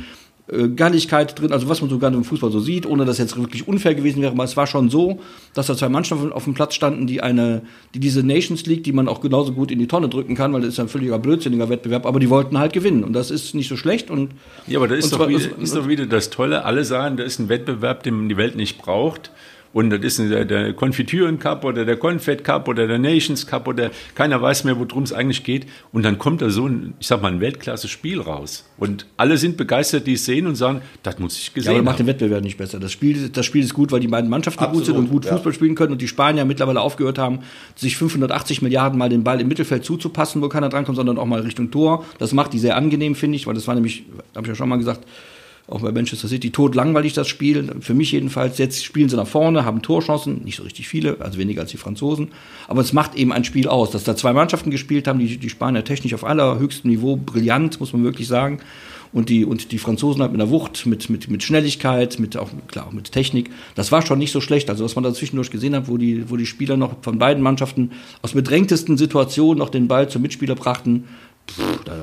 äh, 0.49 0.69
Galligkeit 0.69 1.39
drin, 1.41 1.53
also 1.53 1.69
was 1.69 1.81
man 1.81 1.91
so 1.91 1.99
gerne 1.99 2.17
im 2.17 2.25
Fußball 2.25 2.51
so 2.53 2.61
sieht, 2.61 2.87
ohne 2.87 3.05
dass 3.05 3.19
jetzt 3.19 3.37
wirklich 3.37 3.67
unfair 3.67 3.95
gewesen 3.95 4.23
wäre, 4.23 4.33
aber 4.33 4.45
es 4.45 4.57
war 4.57 4.67
schon 4.67 4.91
so, 4.91 5.21
dass 5.55 5.67
da 5.67 5.77
zwei 5.77 5.89
Mannschaften 5.89 6.33
auf 6.33 6.45
dem 6.45 6.55
Platz 6.55 6.75
standen, 6.75 7.07
die 7.07 7.21
eine, 7.23 7.63
die 7.95 8.01
diese 8.01 8.23
Nations 8.23 8.65
League, 8.67 8.85
die 8.85 8.93
man 8.93 9.09
auch 9.09 9.21
genauso 9.21 9.53
gut 9.53 9.71
in 9.71 9.79
die 9.79 9.89
Tonne 9.89 10.09
drücken 10.09 10.35
kann, 10.35 10.53
weil 10.53 10.61
das 10.61 10.71
ist 10.75 10.81
ein 10.81 10.89
völliger 10.89 11.19
blödsinniger 11.19 11.69
Wettbewerb, 11.69 12.07
aber 12.07 12.21
die 12.21 12.31
wollten 12.31 12.59
halt 12.59 12.73
gewinnen 12.73 13.03
und 13.05 13.13
das 13.13 13.31
ist 13.31 13.55
nicht 13.55 13.69
so 13.69 13.77
schlecht 13.77 14.11
und 14.11 14.31
Ja, 14.67 14.79
aber 14.79 14.89
da 14.89 14.95
ist, 14.95 15.13
doch 15.13 15.19
zwar- 15.19 15.29
wieder, 15.29 15.59
ist 15.61 15.75
doch 15.75 15.89
wieder 15.89 16.07
das 16.07 16.31
Tolle. 16.31 16.65
Alle 16.65 16.85
sagen, 16.85 17.17
das 17.17 17.27
ist 17.27 17.39
ein 17.41 17.49
Wettbewerb, 17.49 18.03
den 18.05 18.29
die 18.29 18.37
Welt 18.37 18.57
nicht 18.57 18.79
braucht. 18.79 19.31
Und 19.77 19.91
das 19.91 20.01
ist 20.01 20.31
der, 20.31 20.47
der 20.47 20.73
Konfitüren 20.73 21.39
Cup 21.39 21.63
oder 21.63 21.85
der 21.85 21.99
Confed 21.99 22.43
Cup 22.43 22.67
oder 22.67 22.87
der 22.87 22.99
Nations 22.99 23.47
Cup 23.47 23.69
oder 23.69 23.91
keiner 24.15 24.41
weiß 24.41 24.65
mehr, 24.65 24.79
worum 24.79 25.03
es 25.03 25.13
eigentlich 25.13 25.45
geht. 25.45 25.67
Und 25.93 26.03
dann 26.03 26.19
kommt 26.19 26.41
da 26.41 26.49
so 26.49 26.67
ein, 26.67 26.95
ich 26.99 27.07
sag 27.09 27.21
mal, 27.21 27.31
ein 27.31 27.43
Weltklasse-Spiel 27.43 28.23
raus. 28.23 28.65
Und 28.79 29.05
alle 29.19 29.37
sind 29.37 29.59
begeistert, 29.59 30.07
die 30.07 30.15
es 30.15 30.25
sehen 30.25 30.47
und 30.47 30.55
sagen, 30.55 30.81
das 31.03 31.19
muss 31.19 31.37
ich 31.37 31.49
ja, 31.49 31.53
gesehen 31.53 31.71
aber 31.73 31.79
das 31.81 31.85
macht 31.85 31.99
den 31.99 32.07
haben. 32.07 32.15
Wettbewerb 32.15 32.43
nicht 32.43 32.57
besser. 32.57 32.81
Das 32.81 32.91
Spiel, 32.91 33.29
das 33.29 33.45
Spiel 33.45 33.63
ist 33.63 33.75
gut, 33.75 33.93
weil 33.93 34.01
die 34.01 34.09
beiden 34.09 34.31
Mannschaften 34.31 34.65
gut 34.65 34.87
sind 34.87 34.95
Absolut, 34.95 35.01
und 35.03 35.11
gut 35.11 35.25
ja. 35.27 35.33
Fußball 35.33 35.53
spielen 35.53 35.75
können 35.75 35.93
und 35.93 36.01
die 36.01 36.09
Spanier 36.09 36.47
mittlerweile 36.47 36.81
aufgehört 36.81 37.19
haben, 37.19 37.41
sich 37.75 37.99
580 37.99 38.63
Milliarden 38.63 38.99
Mal 38.99 39.11
den 39.11 39.25
Ball 39.25 39.43
im 39.43 39.49
Mittelfeld 39.49 39.85
zuzupassen, 39.85 40.41
wo 40.41 40.49
keiner 40.49 40.71
drankommt, 40.71 40.97
sondern 40.97 41.19
auch 41.19 41.27
mal 41.27 41.41
Richtung 41.41 41.71
Tor. 41.71 42.07
Das 42.19 42.33
macht 42.33 42.55
die 42.55 42.61
sehr 42.61 42.79
angenehm, 42.79 43.15
finde 43.15 43.37
ich, 43.37 43.47
weil 43.47 43.53
das 43.53 43.67
war 43.67 43.75
nämlich, 43.75 44.05
habe 44.35 44.47
ich 44.47 44.49
ja 44.49 44.55
schon 44.55 44.71
mal 44.71 44.79
gesagt, 44.79 45.07
auch 45.69 45.81
bei 45.81 45.91
Manchester 45.91 46.29
City, 46.29 46.51
tot 46.51 46.75
langweilig 46.75 47.13
das 47.15 47.27
Spiel, 47.27 47.75
für 47.81 47.95
mich 47.95 48.13
jedenfalls. 48.13 48.59
Jetzt 48.59 48.85
spielen 48.85 49.09
sie 49.09 49.17
nach 49.17 49.27
vorne, 49.27 49.65
haben 49.65 49.83
Torchancen, 49.83 50.45
nicht 50.45 50.57
so 50.57 50.63
richtig 50.63 50.87
viele, 50.87 51.21
also 51.21 51.39
weniger 51.39 51.63
als 51.63 51.73
die 51.73 51.77
Franzosen. 51.77 52.29
Aber 52.69 52.83
es 52.83 52.93
macht 52.93 53.17
eben 53.17 53.33
ein 53.33 53.45
Spiel 53.45 53.69
aus, 53.69 53.91
dass 53.91 54.05
da 54.05 54.15
zwei 54.15 54.33
Mannschaften 54.33 54.71
gespielt 54.71 55.09
haben, 55.09 55.19
die, 55.19 55.39
die 55.39 55.51
Spanier 55.51 55.85
technisch 55.85 56.15
auf 56.15 56.25
allerhöchstem 56.25 56.91
Niveau, 56.91 57.17
brillant, 57.17 57.81
muss 57.81 57.93
man 57.93 58.05
wirklich 58.05 58.29
sagen. 58.29 58.61
Und 59.13 59.29
die, 59.29 59.45
und 59.45 59.73
die 59.73 59.79
Franzosen 59.79 60.21
halt 60.21 60.33
mit 60.33 60.41
der 60.41 60.51
Wucht, 60.51 60.85
mit, 60.85 61.09
mit, 61.09 61.31
mit 61.31 61.43
Schnelligkeit, 61.43 62.19
mit 62.19 62.37
auch, 62.37 62.51
klar, 62.69 62.89
auch 62.89 62.93
mit 62.93 63.13
Technik. 63.13 63.51
Das 63.75 63.91
war 63.91 64.03
schon 64.03 64.19
nicht 64.19 64.33
so 64.33 64.41
schlecht. 64.41 64.69
Also, 64.69 64.85
was 64.85 64.95
man 64.95 65.05
da 65.05 65.15
zwischendurch 65.15 65.51
gesehen 65.51 65.75
hat, 65.75 65.89
wo 65.89 65.97
die, 65.97 66.29
wo 66.29 66.37
die 66.37 66.47
Spieler 66.47 66.77
noch 66.77 66.97
von 67.03 67.19
beiden 67.19 67.43
Mannschaften 67.43 67.93
aus 68.23 68.33
bedrängtesten 68.33 68.97
Situationen 68.99 69.59
noch 69.59 69.71
den 69.71 69.89
Ball 69.89 70.09
zum 70.09 70.23
Mitspieler 70.23 70.55
brachten. 70.55 71.05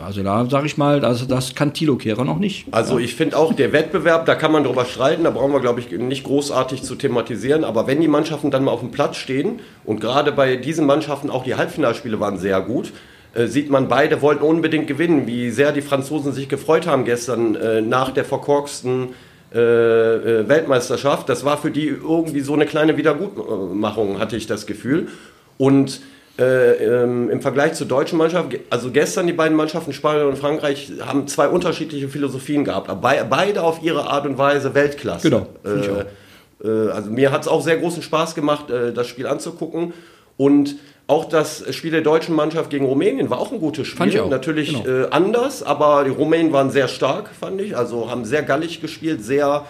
Also 0.05 0.23
da 0.23 0.45
sage 0.49 0.65
ich 0.65 0.77
mal, 0.77 0.99
das, 0.99 1.27
das 1.27 1.53
kann 1.53 1.73
Thilo 1.73 1.95
Kehrer 1.95 2.23
noch 2.23 2.39
nicht. 2.39 2.65
Also 2.71 2.97
ich 2.97 3.15
finde 3.15 3.37
auch, 3.37 3.53
der 3.53 3.71
Wettbewerb, 3.71 4.25
da 4.25 4.35
kann 4.35 4.51
man 4.51 4.63
drüber 4.63 4.85
streiten, 4.85 5.23
da 5.23 5.29
brauchen 5.31 5.51
wir, 5.51 5.59
glaube 5.59 5.79
ich, 5.79 5.91
nicht 5.91 6.23
großartig 6.23 6.81
zu 6.83 6.95
thematisieren. 6.95 7.63
Aber 7.63 7.85
wenn 7.87 8.01
die 8.01 8.07
Mannschaften 8.07 8.51
dann 8.51 8.63
mal 8.63 8.71
auf 8.71 8.79
dem 8.79 8.91
Platz 8.91 9.17
stehen 9.17 9.59
und 9.85 9.99
gerade 9.99 10.31
bei 10.31 10.55
diesen 10.55 10.85
Mannschaften 10.85 11.29
auch 11.29 11.43
die 11.43 11.55
Halbfinalspiele 11.55 12.19
waren 12.19 12.37
sehr 12.37 12.61
gut, 12.61 12.93
äh, 13.33 13.47
sieht 13.47 13.69
man, 13.69 13.87
beide 13.87 14.21
wollten 14.21 14.43
unbedingt 14.43 14.87
gewinnen. 14.87 15.27
Wie 15.27 15.49
sehr 15.49 15.71
die 15.71 15.81
Franzosen 15.81 16.31
sich 16.31 16.49
gefreut 16.49 16.87
haben 16.87 17.05
gestern 17.05 17.55
äh, 17.55 17.81
nach 17.81 18.11
der 18.11 18.25
verkorksten 18.25 19.09
äh, 19.53 19.59
äh, 19.59 20.49
Weltmeisterschaft. 20.49 21.29
Das 21.29 21.45
war 21.45 21.57
für 21.57 21.69
die 21.69 21.87
irgendwie 21.87 22.39
so 22.41 22.53
eine 22.53 22.65
kleine 22.65 22.97
Wiedergutmachung, 22.97 24.19
hatte 24.19 24.35
ich 24.35 24.47
das 24.47 24.65
Gefühl. 24.65 25.09
Und 25.57 26.01
äh, 26.39 27.03
ähm, 27.03 27.29
im 27.29 27.41
Vergleich 27.41 27.73
zur 27.73 27.87
deutschen 27.87 28.17
Mannschaft, 28.17 28.57
also 28.71 28.89
gestern 28.89 29.27
die 29.27 29.33
beiden 29.33 29.55
Mannschaften 29.55 29.93
Spanien 29.93 30.27
und 30.27 30.37
Frankreich 30.37 30.91
haben 31.05 31.27
zwei 31.27 31.47
unterschiedliche 31.47 32.09
Philosophien 32.09 32.63
gehabt, 32.65 32.89
aber 32.89 33.01
bei, 33.01 33.23
beide 33.23 33.61
auf 33.61 33.83
ihre 33.83 34.09
Art 34.09 34.25
und 34.25 34.37
Weise 34.39 34.73
Weltklasse. 34.73 35.29
Genau. 35.29 35.47
Äh, 35.63 36.67
äh, 36.67 36.89
also 36.89 37.11
mir 37.11 37.31
hat 37.31 37.43
es 37.43 37.47
auch 37.47 37.61
sehr 37.61 37.77
großen 37.77 38.01
Spaß 38.01 38.33
gemacht, 38.33 38.71
äh, 38.71 38.93
das 38.93 39.07
Spiel 39.07 39.27
anzugucken 39.27 39.93
und 40.35 40.75
auch 41.05 41.25
das 41.25 41.65
Spiel 41.75 41.91
der 41.91 42.01
deutschen 42.01 42.33
Mannschaft 42.33 42.71
gegen 42.71 42.85
Rumänien 42.85 43.29
war 43.29 43.37
auch 43.37 43.51
ein 43.51 43.59
gutes 43.59 43.85
Spiel. 43.85 43.97
Fand 43.97 44.13
ich 44.13 44.19
auch, 44.19 44.29
Natürlich 44.29 44.83
genau. 44.83 45.03
äh, 45.03 45.09
anders, 45.11 45.61
aber 45.61 46.03
die 46.03 46.09
Rumänen 46.09 46.51
waren 46.51 46.71
sehr 46.71 46.87
stark, 46.87 47.29
fand 47.39 47.61
ich. 47.61 47.77
Also 47.77 48.09
haben 48.09 48.25
sehr 48.25 48.41
gallig 48.41 48.81
gespielt, 48.81 49.23
sehr, 49.23 49.65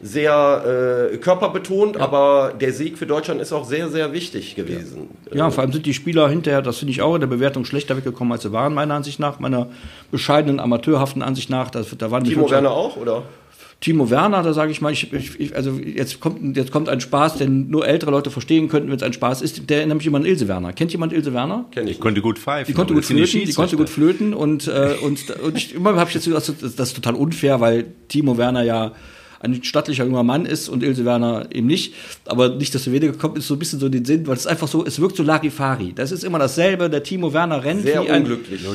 sehr 0.00 1.10
äh, 1.12 1.16
körperbetont, 1.16 1.96
aber 1.96 2.52
der 2.60 2.72
Sieg 2.72 2.98
für 2.98 3.06
Deutschland 3.06 3.40
ist 3.40 3.52
auch 3.52 3.64
sehr, 3.64 3.88
sehr 3.88 4.12
wichtig 4.12 4.54
gewesen. 4.54 5.08
Ja, 5.32 5.50
vor 5.50 5.62
allem 5.62 5.72
sind 5.72 5.86
die 5.86 5.94
Spieler 5.94 6.28
hinterher, 6.28 6.62
das 6.62 6.78
finde 6.78 6.92
ich 6.92 7.02
auch 7.02 7.14
in 7.14 7.20
der 7.20 7.28
Bewertung 7.28 7.64
schlechter 7.64 7.96
weggekommen, 7.96 8.32
als 8.32 8.42
sie 8.42 8.52
waren, 8.52 8.74
meiner 8.74 8.94
Ansicht 8.94 9.18
nach, 9.20 9.40
meiner 9.40 9.68
bescheidenen, 10.10 10.60
amateurhaften 10.60 11.22
Ansicht 11.22 11.48
nach. 11.48 11.70
Das, 11.70 11.96
da 11.96 12.10
waren 12.10 12.24
Timo 12.24 12.50
Werner 12.50 12.72
auch, 12.72 12.96
oder? 12.96 13.22
Timo 13.80 14.08
Werner, 14.08 14.42
da 14.42 14.54
sage 14.54 14.72
ich 14.72 14.80
mal, 14.80 14.90
ich, 14.92 15.12
ich, 15.12 15.54
also 15.54 15.72
jetzt 15.72 16.20
kommt, 16.20 16.56
jetzt 16.56 16.72
kommt 16.72 16.88
ein 16.88 17.00
Spaß, 17.00 17.36
den 17.36 17.68
nur 17.68 17.86
ältere 17.86 18.10
Leute 18.10 18.30
verstehen 18.30 18.68
könnten, 18.68 18.88
wenn 18.88 18.96
es 18.96 19.02
ein 19.02 19.12
Spaß 19.12 19.42
ist. 19.42 19.68
Der 19.68 19.78
erinnert 19.78 19.98
mich 19.98 20.06
immer 20.06 20.16
an 20.16 20.24
Ilse 20.24 20.48
Werner. 20.48 20.72
Kennt 20.72 20.92
jemand 20.92 21.12
Ilse 21.12 21.34
Werner? 21.34 21.66
Kenn 21.72 21.86
Ich 21.86 22.00
konnte 22.00 22.22
gut 22.22 22.38
pfeifen. 22.38 22.72
Die 22.72 22.74
konnte 22.74 22.94
gut 22.94 23.04
flöten, 23.04 23.44
die 23.44 23.52
konnte 23.52 23.76
gut 23.76 23.90
flöten 23.90 24.32
und, 24.32 24.66
äh, 24.66 24.94
und, 25.02 25.30
und 25.40 25.56
ich, 25.56 25.74
immer 25.74 25.94
habe 25.96 26.08
ich 26.08 26.14
jetzt 26.14 26.24
gedacht, 26.24 26.48
das, 26.48 26.74
das 26.74 26.88
ist 26.88 26.94
total 26.94 27.14
unfair, 27.16 27.60
weil 27.60 27.86
Timo 28.08 28.38
Werner 28.38 28.62
ja 28.62 28.92
ein 29.52 29.64
stattlicher 29.64 30.04
junger 30.04 30.22
Mann 30.22 30.46
ist 30.46 30.68
und 30.68 30.82
Ilse 30.82 31.04
Werner 31.04 31.46
eben 31.52 31.66
nicht. 31.66 31.94
Aber 32.26 32.48
nicht, 32.50 32.74
dass 32.74 32.90
weniger 32.90 33.12
kommt, 33.14 33.38
ist 33.38 33.46
so 33.48 33.54
ein 33.54 33.58
bisschen 33.58 33.78
so 33.80 33.88
den 33.88 34.04
Sinn, 34.04 34.26
weil 34.26 34.36
es 34.36 34.46
einfach 34.46 34.68
so, 34.68 34.84
es 34.84 35.00
wirkt 35.00 35.16
so 35.16 35.22
Larifari. 35.22 35.92
Das 35.94 36.12
ist 36.12 36.24
immer 36.24 36.38
dasselbe. 36.38 36.90
Der 36.90 37.02
Timo 37.02 37.32
Werner 37.32 37.64
rennt 37.64 37.82
Sehr 37.82 38.02
wie 38.02 38.10
ein, 38.10 38.26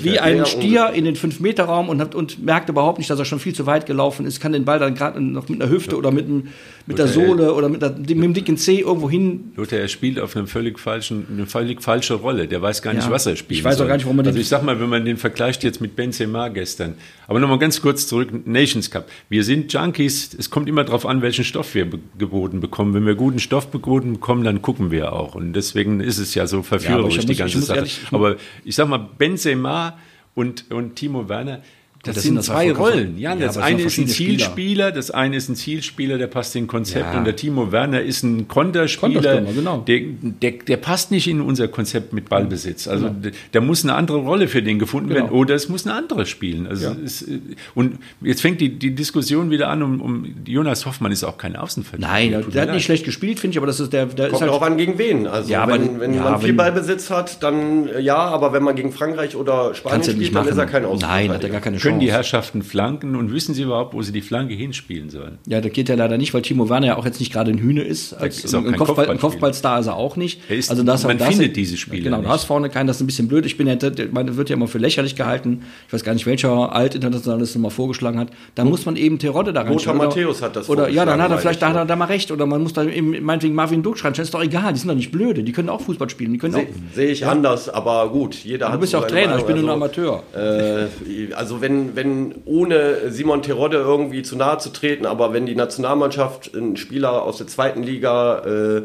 wie 0.03 0.19
ein. 0.19 0.45
Stier 0.45 0.91
in 0.93 1.05
den 1.05 1.15
5-Meter-Raum 1.15 1.89
und, 1.89 1.99
hat- 2.01 2.15
und 2.15 2.43
merkt 2.43 2.69
überhaupt 2.69 2.97
nicht, 2.97 3.09
dass 3.09 3.19
er 3.19 3.25
schon 3.25 3.39
viel 3.39 3.53
zu 3.53 3.65
weit 3.65 3.85
gelaufen 3.85 4.25
ist, 4.25 4.39
kann 4.39 4.51
den 4.53 4.65
Ball 4.65 4.79
dann 4.79 4.95
gerade 4.95 5.21
noch 5.21 5.47
mit 5.49 5.61
einer 5.61 5.71
Hüfte 5.71 5.95
oder 5.97 6.11
mit, 6.11 6.25
einem, 6.25 6.47
mit 6.87 6.97
der 6.97 7.07
Sohle 7.07 7.53
oder 7.53 7.69
mit, 7.69 7.81
der, 7.81 7.91
mit 7.91 8.09
dem 8.09 8.33
dicken 8.33 8.57
C 8.57 8.79
irgendwo 8.79 9.09
hin 9.09 9.51
Lothar, 9.55 9.79
er 9.79 9.87
spielt 9.87 10.19
auf 10.19 10.35
einem 10.35 10.47
völlig 10.47 10.79
falschen, 10.79 11.25
eine 11.31 11.45
völlig 11.45 11.81
falsche 11.81 12.15
Rolle. 12.15 12.47
Der 12.47 12.61
weiß 12.61 12.81
gar 12.81 12.93
nicht, 12.93 13.05
Ja. 13.05 13.11
was 13.11 13.25
er 13.25 13.35
spielt. 13.35 13.59
Ich 13.59 13.63
weiß 13.63 13.79
auch 13.81 13.87
gar 13.87 13.95
nicht, 13.95 14.05
warum 14.05 14.17
man 14.17 14.23
den- 14.25 14.29
Also 14.29 14.39
ich 14.39 14.47
sag 14.47 14.63
mal, 14.63 14.79
wenn 14.79 14.89
man 14.89 15.05
den 15.05 15.17
vergleicht 15.17 15.63
jetzt 15.63 15.81
mit 15.81 15.95
Benzema 15.95 16.47
gestern. 16.49 16.95
Aber 17.27 17.39
nochmal 17.39 17.59
ganz 17.59 17.81
kurz 17.81 18.07
zurück, 18.07 18.29
Nations 18.45 18.89
Cup. 18.91 19.07
Wir 19.29 19.43
sind 19.43 19.71
Junkies. 19.71 20.35
Es 20.37 20.49
kommt 20.49 20.60
immer 20.67 20.83
darauf 20.83 21.05
an, 21.05 21.21
welchen 21.21 21.43
Stoff 21.43 21.73
wir 21.75 21.87
geboten 22.17 22.59
bekommen. 22.59 22.93
Wenn 22.93 23.05
wir 23.05 23.15
guten 23.15 23.39
Stoff 23.39 23.71
geboten 23.71 24.13
bekommen, 24.13 24.43
dann 24.43 24.61
gucken 24.61 24.91
wir 24.91 25.13
auch. 25.13 25.35
Und 25.35 25.53
deswegen 25.53 25.99
ist 25.99 26.17
es 26.17 26.33
ja 26.35 26.47
so 26.47 26.63
verführerisch, 26.63 27.17
ich 27.17 27.25
die 27.25 27.31
muss- 27.33 27.37
ganze 27.37 27.61
Sache. 27.61 27.77
ehrlich- 27.79 27.99
ich- 28.07 28.13
aber 28.13 28.35
ich 28.65 28.75
sag 28.75 28.87
mal, 28.87 28.97
Benzema 29.17 29.97
und, 30.35 30.71
und 30.71 30.95
Timo 30.95 31.27
Werner, 31.29 31.61
das, 32.03 32.15
das 32.15 32.23
sind 32.23 32.33
sind 32.35 32.43
zwei 32.43 32.71
Rollen. 32.71 33.17
Ja, 33.17 33.35
Ja, 33.35 33.47
das 33.47 33.57
aber 33.57 33.65
es 33.65 33.69
sind 33.69 33.75
eine 33.75 33.75
auch 33.83 33.87
ist 33.87 33.97
ein 33.97 34.05
verschiedene 34.07 34.13
Spieler. 34.13 34.37
Zielspieler, 34.39 34.91
das 34.91 35.11
eine 35.11 35.35
ist 35.35 35.49
ein 35.49 35.55
Zielspieler, 35.55 36.17
der 36.17 36.27
passt 36.27 36.55
in 36.55 36.67
Konzept. 36.67 37.05
Ja. 37.13 37.17
Und 37.19 37.25
der 37.25 37.35
Timo 37.35 37.71
Werner 37.71 38.01
ist 38.01 38.23
ein 38.23 38.47
Konterspieler, 38.47 39.41
genau. 39.41 39.77
der, 39.87 40.01
der, 40.21 40.51
der 40.51 40.77
passt 40.77 41.11
nicht 41.11 41.27
in 41.27 41.41
unser 41.41 41.67
Konzept 41.67 42.13
mit 42.13 42.27
Ballbesitz. 42.29 42.87
Also 42.87 43.09
der, 43.09 43.31
der 43.53 43.61
muss 43.61 43.83
eine 43.83 43.93
andere 43.95 44.17
Rolle 44.17 44.47
für 44.47 44.63
den 44.63 44.79
gefunden 44.79 45.09
Genau. 45.09 45.21
werden 45.21 45.31
oder 45.35 45.55
es 45.55 45.69
muss 45.69 45.85
eine 45.85 45.95
andere 45.95 46.25
spielen. 46.25 46.67
Also 46.67 46.95
es, 47.03 47.21
äh, 47.23 47.39
und 47.75 47.97
jetzt 48.21 48.41
fängt 48.41 48.61
die, 48.61 48.69
die 48.79 48.95
Diskussion 48.95 49.49
wieder 49.51 49.69
an 49.69 49.83
um, 49.83 50.01
um 50.01 50.35
Jonas 50.45 50.85
Hoffmann 50.85 51.11
ist 51.11 51.23
auch 51.23 51.37
kein 51.37 51.55
Außenverteidiger. 51.55 52.39
Nein, 52.39 52.45
der 52.51 52.61
mir 52.63 52.67
hat 52.69 52.75
nicht 52.75 52.85
schlecht 52.85 53.05
gespielt, 53.05 53.39
finde 53.39 53.53
ich, 53.53 53.57
aber 53.57 53.67
das 53.67 53.79
ist 53.79 53.93
der, 53.93 54.05
der 54.07 54.25
ist 54.27 54.31
Kommt 54.31 54.41
halt 54.41 54.49
darauf 54.49 54.63
an, 54.63 54.77
gegen 54.77 54.97
wen. 54.97 55.27
Also 55.27 55.51
Ja, 55.51 55.63
aber- 55.63 55.73
wenn, 55.73 55.99
wenn 55.99 56.13
ja, 56.13 56.23
man 56.23 56.39
viel 56.39 56.49
wenn- 56.49 56.57
Ballbesitz 56.57 57.09
hat, 57.09 57.41
dann 57.43 57.87
äh, 57.87 57.99
ja, 57.99 58.15
aber 58.17 58.53
wenn 58.53 58.63
man 58.63 58.75
gegen 58.75 58.91
Frankreich 58.91 59.35
oder 59.35 59.73
Spanien 59.75 60.03
spielt, 60.03 60.27
dann 60.35 60.43
machen. 60.45 60.49
ist 60.49 60.57
er 60.57 60.65
kein 60.65 60.81
Nein, 60.83 60.91
hat 60.91 61.01
er 61.01 61.07
Außenverteidiger. 61.09 61.49
gar 61.51 61.61
keine 61.61 61.79
Können 61.91 61.99
die. 62.01 62.11
Herrschaften 62.11 62.61
flanken 62.63 63.15
und 63.15 63.31
wissen 63.33 63.53
sie 63.53 63.63
überhaupt, 63.63 63.93
wo 63.93 64.01
sie 64.01 64.11
die 64.11 64.21
Flanke 64.21 64.53
hinspielen 64.53 65.09
sollen? 65.09 65.37
Ja, 65.47 65.61
das 65.61 65.71
geht 65.71 65.89
ja 65.89 65.95
leider 65.95 66.17
nicht, 66.17 66.33
weil 66.33 66.41
Timo 66.41 66.69
Werner 66.69 66.87
ja 66.87 66.97
auch 66.97 67.05
jetzt 67.05 67.19
nicht 67.19 67.31
gerade 67.31 67.51
ein 67.51 67.57
Hühne 67.59 67.81
ist. 67.81 68.13
Als 68.13 68.43
ist 68.43 68.53
ein, 68.55 68.75
Kopfball. 68.75 69.17
Kopfballstar 69.17 69.79
ist 69.79 69.87
er 69.87 69.95
auch 69.95 70.15
nicht. 70.17 70.41
Er 70.49 70.57
ist- 70.57 70.69
also 70.69 70.83
das, 70.83 71.03
man 71.03 71.17
das 71.17 71.27
findet 71.29 71.55
diese 71.55 71.77
Spieler 71.77 72.03
Genau, 72.05 72.21
du 72.21 72.27
hast 72.29 72.45
vorne 72.45 72.69
keinen, 72.69 72.87
das 72.87 72.97
ist 72.97 73.01
ein 73.03 73.07
bisschen 73.07 73.27
blöd. 73.27 73.45
Ich 73.45 73.57
bin 73.57 73.67
ja, 73.67 73.75
der- 73.75 73.91
der- 73.91 74.07
man 74.11 74.35
wird 74.37 74.49
ja 74.49 74.55
immer 74.55 74.67
für 74.67 74.77
lächerlich 74.77 75.15
gehalten. 75.15 75.61
Ich 75.87 75.93
weiß 75.93 76.03
gar 76.03 76.13
nicht, 76.13 76.25
welcher 76.25 76.73
Altinternationalist 76.73 77.57
mal 77.57 77.69
vorgeschlagen 77.69 78.19
hat. 78.19 78.29
Da 78.55 78.65
muss 78.65 78.85
man 78.85 78.95
eben 78.95 79.19
Terodde 79.19 79.53
da 79.53 79.61
reinstellen. 79.61 79.97
Lothar 79.97 80.07
Oder- 80.11 80.15
Matthäus 80.21 80.41
hat 80.41 80.55
das 80.55 80.69
Oder 80.69 80.89
ja, 80.89 81.05
dann 81.05 81.21
hat 81.21 81.31
er 81.31 81.37
vielleicht, 81.37 81.61
da 81.61 81.69
hat 81.69 81.75
er 81.75 81.85
da 81.85 81.95
mal 81.95 82.05
recht. 82.05 82.31
Oder 82.31 82.45
man 82.45 82.61
muss 82.63 82.73
da 82.73 82.83
eben 82.83 83.23
meinetwegen 83.23 83.55
Marvin 83.55 83.83
Duck 83.83 83.97
schreiben. 83.97 84.15
Ist 84.21 84.33
doch 84.33 84.43
egal, 84.43 84.73
die 84.73 84.79
sind 84.79 84.87
doch 84.89 84.95
nicht 84.95 85.11
blöde. 85.11 85.43
Die 85.43 85.51
können 85.51 85.69
auch 85.69 85.81
Fußball 85.81 86.09
spielen. 86.09 86.33
Die 86.33 86.37
können 86.39 86.55
auch. 86.55 86.59
Sehe 86.93 87.07
seh 87.07 87.11
ich 87.11 87.25
anders, 87.25 87.69
aber 87.69 88.09
gut, 88.09 88.35
jeder 88.35 88.67
hat 88.67 88.75
Du 88.75 88.79
bist 88.79 88.91
so 88.91 88.97
ja 88.99 89.03
auch 89.03 89.07
Trainer, 89.07 89.37
ich 89.37 89.43
bin 89.43 89.61
nur 89.61 89.73
ein 89.73 89.79
Meinung. 89.79 89.83
Amateur. 89.83 90.23
Äh, 90.35 91.33
also 91.33 91.61
wenn, 91.61 91.80
wenn 91.95 92.35
ohne 92.45 93.11
Simon 93.11 93.41
Terodde 93.41 93.77
irgendwie 93.77 94.23
zu 94.23 94.35
nahe 94.35 94.57
zu 94.57 94.69
treten, 94.69 95.05
aber 95.05 95.33
wenn 95.33 95.45
die 95.45 95.55
Nationalmannschaft 95.55 96.55
einen 96.55 96.77
Spieler 96.77 97.23
aus 97.23 97.37
der 97.37 97.47
zweiten 97.47 97.83
Liga 97.83 98.39
äh, 98.39 98.81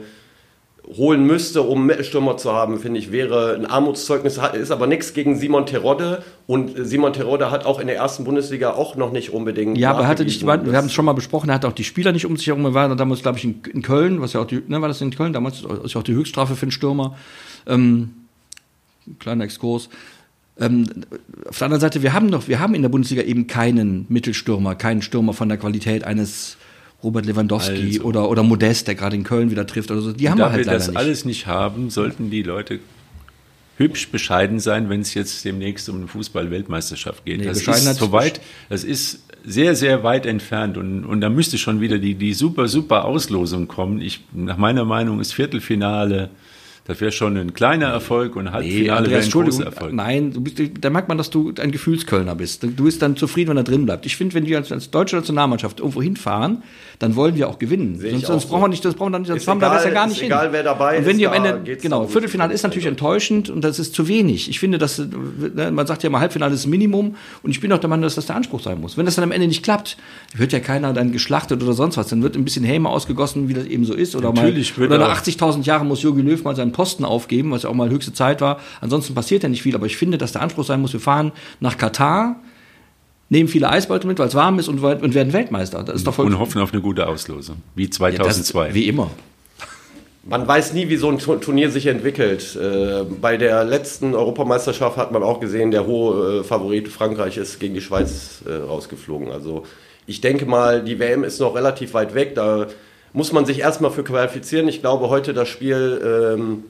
holen 0.96 1.26
müsste, 1.26 1.62
um 1.62 1.78
einen 1.78 1.86
Mittelstürmer 1.86 2.36
zu 2.36 2.52
haben, 2.52 2.78
finde 2.78 3.00
ich, 3.00 3.10
wäre 3.10 3.54
ein 3.54 3.66
Armutszeugnis. 3.66 4.38
Ist 4.54 4.70
aber 4.70 4.86
nichts 4.86 5.14
gegen 5.14 5.36
Simon 5.36 5.66
Terodde. 5.66 6.22
Und 6.46 6.74
Simon 6.76 7.12
Terodde 7.12 7.50
hat 7.50 7.66
auch 7.66 7.80
in 7.80 7.88
der 7.88 7.96
ersten 7.96 8.24
Bundesliga 8.24 8.72
auch 8.72 8.94
noch 8.94 9.10
nicht 9.10 9.30
unbedingt. 9.30 9.78
Ja, 9.78 9.90
aber 9.90 10.02
er 10.02 10.08
hatte 10.08 10.24
nicht, 10.24 10.46
wir 10.46 10.52
haben 10.52 10.86
es 10.86 10.92
schon 10.92 11.04
mal 11.04 11.12
besprochen, 11.12 11.48
er 11.48 11.56
hat 11.56 11.64
auch 11.64 11.72
die 11.72 11.84
Spieler 11.84 12.12
nicht 12.12 12.26
um 12.26 12.36
sich 12.36 12.46
herum. 12.46 12.64
Er 12.66 12.74
war 12.74 12.94
damals, 12.94 13.22
glaube 13.22 13.38
ich, 13.38 13.44
in, 13.44 13.60
in, 13.72 13.82
Köln, 13.82 14.20
was 14.20 14.32
ja 14.32 14.40
auch 14.40 14.46
die, 14.46 14.62
ne, 14.66 14.80
war 14.80 14.88
das 14.88 15.00
in 15.00 15.10
Köln? 15.10 15.32
Damals 15.32 15.64
ist 15.84 15.94
ja 15.94 16.00
auch 16.00 16.04
die 16.04 16.14
Höchststrafe 16.14 16.54
für 16.54 16.62
einen 16.62 16.72
Stürmer. 16.72 17.16
Ähm, 17.66 18.10
kleiner 19.18 19.44
Exkurs. 19.44 19.88
Ähm, 20.58 20.86
auf 21.46 21.58
der 21.58 21.66
anderen 21.66 21.80
Seite, 21.80 22.02
wir 22.02 22.12
haben 22.12 22.30
doch, 22.30 22.48
wir 22.48 22.60
haben 22.60 22.74
in 22.74 22.82
der 22.82 22.88
Bundesliga 22.88 23.22
eben 23.22 23.46
keinen 23.46 24.06
Mittelstürmer, 24.08 24.74
keinen 24.74 25.02
Stürmer 25.02 25.34
von 25.34 25.48
der 25.48 25.58
Qualität 25.58 26.04
eines 26.04 26.56
Robert 27.02 27.26
Lewandowski 27.26 27.98
also. 27.98 28.04
oder, 28.04 28.30
oder 28.30 28.42
Modest, 28.42 28.88
der 28.88 28.94
gerade 28.94 29.16
in 29.16 29.24
Köln 29.24 29.50
wieder 29.50 29.66
trifft 29.66 29.90
oder 29.90 30.00
so. 30.00 30.12
Die 30.12 30.30
haben 30.30 30.38
da 30.38 30.46
wir 30.46 30.52
halt 30.52 30.66
wir 30.66 30.72
das 30.72 30.88
nicht. 30.88 30.96
alles 30.96 31.24
nicht 31.24 31.46
haben, 31.46 31.90
sollten 31.90 32.30
die 32.30 32.42
Leute 32.42 32.80
hübsch 33.76 34.08
bescheiden 34.08 34.58
sein, 34.58 34.88
wenn 34.88 35.02
es 35.02 35.12
jetzt 35.12 35.44
demnächst 35.44 35.88
um 35.90 35.96
eine 35.96 36.08
Fußball-Weltmeisterschaft 36.08 37.26
geht. 37.26 37.38
Nee, 37.38 37.44
das 37.44 37.58
ist 37.58 37.98
so 37.98 38.12
weit, 38.12 38.40
das 38.70 38.84
ist 38.84 39.24
sehr, 39.44 39.76
sehr 39.76 40.02
weit 40.02 40.24
entfernt 40.24 40.78
und, 40.78 41.04
und 41.04 41.20
da 41.20 41.28
müsste 41.28 41.58
schon 41.58 41.80
wieder 41.80 41.98
die, 41.98 42.14
die 42.14 42.32
super, 42.32 42.68
super 42.68 43.04
Auslosung 43.04 43.68
kommen. 43.68 44.00
Ich, 44.00 44.24
nach 44.32 44.56
meiner 44.56 44.84
Meinung 44.84 45.20
ist 45.20 45.32
Viertelfinale 45.34 46.30
das 46.86 47.00
wäre 47.00 47.10
schon 47.10 47.36
ein 47.36 47.52
kleiner 47.52 47.86
Erfolg 47.86 48.36
und 48.36 48.52
Halbfinale 48.52 49.08
nee, 49.08 49.14
wäre 49.14 49.22
ein 49.22 49.30
großer 49.30 49.64
Erfolg. 49.64 49.92
Nein, 49.92 50.32
du 50.32 50.40
bist, 50.40 50.60
da 50.80 50.88
merkt 50.88 51.08
man, 51.08 51.18
dass 51.18 51.30
du 51.30 51.52
ein 51.60 51.72
Gefühlskölner 51.72 52.36
bist. 52.36 52.62
Du 52.62 52.84
bist 52.84 53.02
dann 53.02 53.16
zufrieden, 53.16 53.50
wenn 53.50 53.56
er 53.56 53.64
drin 53.64 53.86
bleibt. 53.86 54.06
Ich 54.06 54.16
finde, 54.16 54.34
wenn 54.34 54.46
wir 54.46 54.58
als, 54.58 54.70
als 54.70 54.90
deutsche 54.90 55.16
Nationalmannschaft 55.16 55.80
irgendwo 55.80 56.00
hinfahren, 56.00 56.62
dann 57.00 57.16
wollen 57.16 57.34
wir 57.34 57.48
auch 57.48 57.58
gewinnen. 57.58 57.98
Sehe 57.98 58.12
sonst, 58.12 58.26
sonst 58.26 58.46
brauchen 58.46 58.62
wir 58.62 58.68
nicht, 58.68 58.84
das 58.84 58.94
brauchen 58.94 59.12
wir 59.12 59.18
nicht, 59.18 59.28
sonst 59.28 59.44
fahren 59.44 59.60
wir 59.60 59.68
besser 59.68 59.90
gar 59.90 60.06
nicht 60.06 60.22
egal, 60.22 60.42
hin. 60.42 60.48
Egal, 60.48 60.52
wer 60.52 60.62
dabei 60.62 60.98
und 60.98 61.06
wenn 61.06 61.12
ist. 61.12 61.20
Die 61.20 61.26
am 61.26 61.34
Ende, 61.34 61.76
genau, 61.76 62.06
Viertelfinale 62.06 62.54
ist 62.54 62.62
natürlich 62.62 62.86
enttäuschend 62.86 63.50
und 63.50 63.62
das 63.62 63.80
ist 63.80 63.92
zu 63.92 64.06
wenig. 64.06 64.48
Ich 64.48 64.60
finde, 64.60 64.78
dass, 64.78 64.98
ne, 64.98 65.72
man 65.72 65.88
sagt 65.88 66.04
ja 66.04 66.10
mal, 66.10 66.20
Halbfinale 66.20 66.54
ist 66.54 66.64
das 66.64 66.70
Minimum 66.70 67.16
und 67.42 67.50
ich 67.50 67.60
bin 67.60 67.72
auch 67.72 67.78
der 67.78 67.90
Meinung, 67.90 68.04
dass 68.04 68.14
das 68.14 68.26
der 68.26 68.36
Anspruch 68.36 68.60
sein 68.60 68.80
muss. 68.80 68.96
Wenn 68.96 69.06
das 69.06 69.16
dann 69.16 69.24
am 69.24 69.32
Ende 69.32 69.48
nicht 69.48 69.64
klappt, 69.64 69.96
wird 70.36 70.52
ja 70.52 70.60
keiner 70.60 70.92
dann 70.92 71.10
geschlachtet 71.10 71.62
oder 71.64 71.72
sonst 71.72 71.96
was. 71.96 72.06
Dann 72.06 72.22
wird 72.22 72.36
ein 72.36 72.44
bisschen 72.44 72.64
Häme 72.64 72.88
ausgegossen, 72.88 73.48
wie 73.48 73.54
das 73.54 73.66
eben 73.66 73.84
so 73.84 73.94
ist. 73.94 74.14
Oder 74.14 74.32
natürlich 74.32 74.76
mal, 74.78 74.86
oder 74.86 74.98
nach 74.98 75.20
80.000 75.20 75.64
Jahren 75.64 75.88
muss 75.88 76.02
Jogi 76.02 76.22
Löw 76.22 76.42
mal 76.44 76.54
seinen 76.54 76.72
Posten 76.76 77.06
aufgeben 77.06 77.52
was 77.52 77.62
ja 77.62 77.70
auch 77.70 77.74
mal 77.74 77.88
höchste 77.88 78.12
Zeit 78.12 78.42
war. 78.42 78.60
Ansonsten 78.82 79.14
passiert 79.14 79.42
ja 79.42 79.48
nicht 79.48 79.62
viel, 79.62 79.74
aber 79.74 79.86
ich 79.86 79.96
finde, 79.96 80.18
dass 80.18 80.32
der 80.32 80.42
Anspruch 80.42 80.64
sein 80.64 80.82
muss, 80.82 80.92
wir 80.92 81.00
fahren 81.00 81.32
nach 81.58 81.78
Katar, 81.78 82.36
nehmen 83.30 83.48
viele 83.48 83.70
Eisbeute 83.70 84.06
mit, 84.06 84.18
weil 84.18 84.28
es 84.28 84.34
warm 84.34 84.58
ist 84.58 84.68
und, 84.68 84.80
und, 84.80 85.14
werden 85.14 85.32
Weltmeister. 85.32 85.82
Das 85.82 85.96
ist 85.96 86.06
doch 86.06 86.12
voll 86.12 86.26
und 86.26 86.38
hoffen 86.38 86.60
auf 86.60 86.74
eine 86.74 86.82
gute 86.82 87.08
Auslosung, 87.08 87.56
wie 87.74 87.88
2002. 87.88 88.58
Ja, 88.60 88.66
das, 88.66 88.74
wie 88.74 88.88
immer. 88.88 89.10
Man 90.28 90.46
weiß 90.46 90.74
nie, 90.74 90.90
wie 90.90 90.96
so 90.96 91.08
ein 91.08 91.18
Turnier 91.18 91.70
sich 91.70 91.86
entwickelt. 91.86 92.56
Äh, 92.56 93.04
bei 93.22 93.38
der 93.38 93.64
letzten 93.64 94.14
Europameisterschaft 94.14 94.98
hat 94.98 95.12
man 95.12 95.22
auch 95.22 95.40
gesehen, 95.40 95.70
der 95.70 95.86
hohe 95.86 96.40
äh, 96.40 96.44
Favorit 96.44 96.88
Frankreich 96.88 97.38
ist 97.38 97.58
gegen 97.58 97.72
die 97.72 97.80
Schweiz 97.80 98.42
äh, 98.46 98.52
rausgeflogen. 98.52 99.30
Also 99.30 99.62
ich 100.06 100.20
denke 100.20 100.44
mal, 100.44 100.82
die 100.82 100.98
WM 100.98 101.24
ist 101.24 101.40
noch 101.40 101.54
relativ 101.54 101.94
weit 101.94 102.14
weg. 102.14 102.34
Da 102.34 102.66
muss 103.16 103.32
man 103.32 103.46
sich 103.46 103.60
erstmal 103.60 103.90
für 103.90 104.04
qualifizieren. 104.04 104.68
Ich 104.68 104.82
glaube, 104.82 105.08
heute 105.08 105.32
das 105.32 105.48
Spiel 105.48 106.28
ähm, 106.30 106.64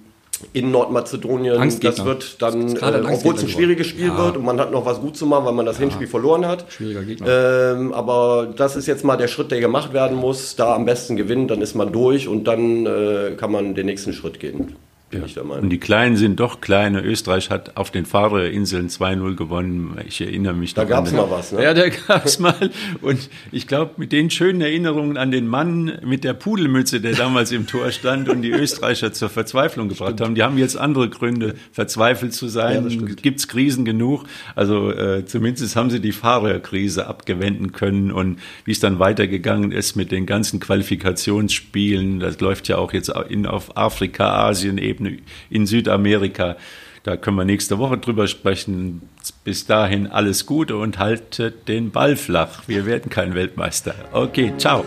in 0.52 0.70
Nordmazedonien. 0.70 1.58
Das 1.80 2.04
wird 2.04 2.40
dann, 2.40 2.76
äh, 2.76 3.02
obwohl 3.04 3.34
es 3.34 3.42
ein 3.42 3.48
schwieriges 3.48 3.88
Spiel 3.88 4.08
ja. 4.08 4.16
wird 4.16 4.36
und 4.36 4.44
man 4.44 4.60
hat 4.60 4.70
noch 4.70 4.86
was 4.86 5.00
gut 5.00 5.16
zu 5.16 5.26
machen, 5.26 5.44
weil 5.44 5.54
man 5.54 5.66
das 5.66 5.78
ja. 5.78 5.80
Hinspiel 5.80 6.06
verloren 6.06 6.46
hat. 6.46 6.66
Schwieriger 6.68 7.02
Gegner. 7.02 7.26
Ähm, 7.28 7.92
aber 7.92 8.54
das 8.56 8.76
ist 8.76 8.86
jetzt 8.86 9.04
mal 9.04 9.16
der 9.16 9.26
Schritt, 9.26 9.50
der 9.50 9.58
gemacht 9.58 9.92
werden 9.92 10.16
muss. 10.16 10.54
Da 10.54 10.72
am 10.72 10.84
besten 10.84 11.16
gewinnen, 11.16 11.48
dann 11.48 11.62
ist 11.62 11.74
man 11.74 11.90
durch 11.90 12.28
und 12.28 12.44
dann 12.44 12.86
äh, 12.86 13.32
kann 13.36 13.50
man 13.50 13.74
den 13.74 13.86
nächsten 13.86 14.12
Schritt 14.12 14.38
gehen. 14.38 14.76
Bin 15.08 15.20
ja. 15.20 15.26
ich 15.26 15.34
der 15.34 15.44
Meinung. 15.44 15.64
Und 15.64 15.70
die 15.70 15.78
Kleinen 15.78 16.16
sind 16.16 16.40
doch 16.40 16.60
kleine. 16.60 17.00
Österreich 17.00 17.48
hat 17.50 17.76
auf 17.76 17.92
den 17.92 18.06
Färöerinseln 18.06 18.88
2-0 18.88 19.36
gewonnen. 19.36 19.96
Ich 20.04 20.20
erinnere 20.20 20.54
mich 20.54 20.74
Da 20.74 20.82
gab 20.82 21.06
es 21.06 21.12
mal 21.12 21.30
was, 21.30 21.52
ne? 21.52 21.62
Ja, 21.62 21.74
da 21.74 21.88
gab 21.88 22.24
es 22.24 22.40
mal. 22.40 22.70
Und 23.02 23.30
ich 23.52 23.68
glaube, 23.68 23.92
mit 23.98 24.10
den 24.10 24.30
schönen 24.30 24.60
Erinnerungen 24.60 25.16
an 25.16 25.30
den 25.30 25.46
Mann 25.46 25.98
mit 26.04 26.24
der 26.24 26.34
Pudelmütze, 26.34 27.00
der 27.00 27.14
damals 27.14 27.52
im 27.52 27.68
Tor 27.68 27.92
stand 27.92 28.28
und 28.28 28.42
die 28.42 28.50
Österreicher 28.50 29.12
zur 29.12 29.28
Verzweiflung 29.28 29.88
gebracht 29.88 30.14
stimmt. 30.14 30.20
haben, 30.22 30.34
die 30.34 30.42
haben 30.42 30.58
jetzt 30.58 30.76
andere 30.76 31.08
Gründe, 31.08 31.54
verzweifelt 31.70 32.34
zu 32.34 32.48
sein. 32.48 32.90
Ja, 32.90 33.06
Gibt 33.22 33.38
es 33.38 33.46
Krisen 33.46 33.84
genug? 33.84 34.24
Also 34.56 34.90
äh, 34.90 35.24
zumindest 35.24 35.76
haben 35.76 35.90
sie 35.90 36.00
die 36.00 36.10
Fahrerkrise 36.10 37.06
abgewenden 37.06 37.70
können. 37.70 38.10
Und 38.10 38.40
wie 38.64 38.72
es 38.72 38.80
dann 38.80 38.98
weitergegangen 38.98 39.70
ist 39.70 39.94
mit 39.94 40.10
den 40.10 40.26
ganzen 40.26 40.58
Qualifikationsspielen, 40.58 42.18
das 42.18 42.40
läuft 42.40 42.66
ja 42.66 42.78
auch 42.78 42.92
jetzt 42.92 43.12
in, 43.28 43.46
auf 43.46 43.76
Afrika, 43.76 44.48
Asien 44.48 44.78
eben 44.78 44.95
Ebene 44.96 45.18
in 45.50 45.66
Südamerika. 45.66 46.56
Da 47.02 47.16
können 47.16 47.36
wir 47.36 47.44
nächste 47.44 47.78
Woche 47.78 47.98
drüber 47.98 48.26
sprechen. 48.26 49.02
Bis 49.44 49.66
dahin 49.66 50.08
alles 50.08 50.46
Gute 50.46 50.76
und 50.76 50.98
haltet 50.98 51.68
den 51.68 51.90
Ball 51.92 52.16
flach. 52.16 52.64
Wir 52.66 52.84
werden 52.84 53.10
kein 53.10 53.34
Weltmeister. 53.34 53.94
Okay, 54.12 54.52
ciao. 54.58 54.84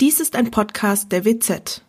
Dies 0.00 0.20
ist 0.20 0.36
ein 0.36 0.50
Podcast 0.50 1.12
der 1.12 1.24
WZ. 1.24 1.82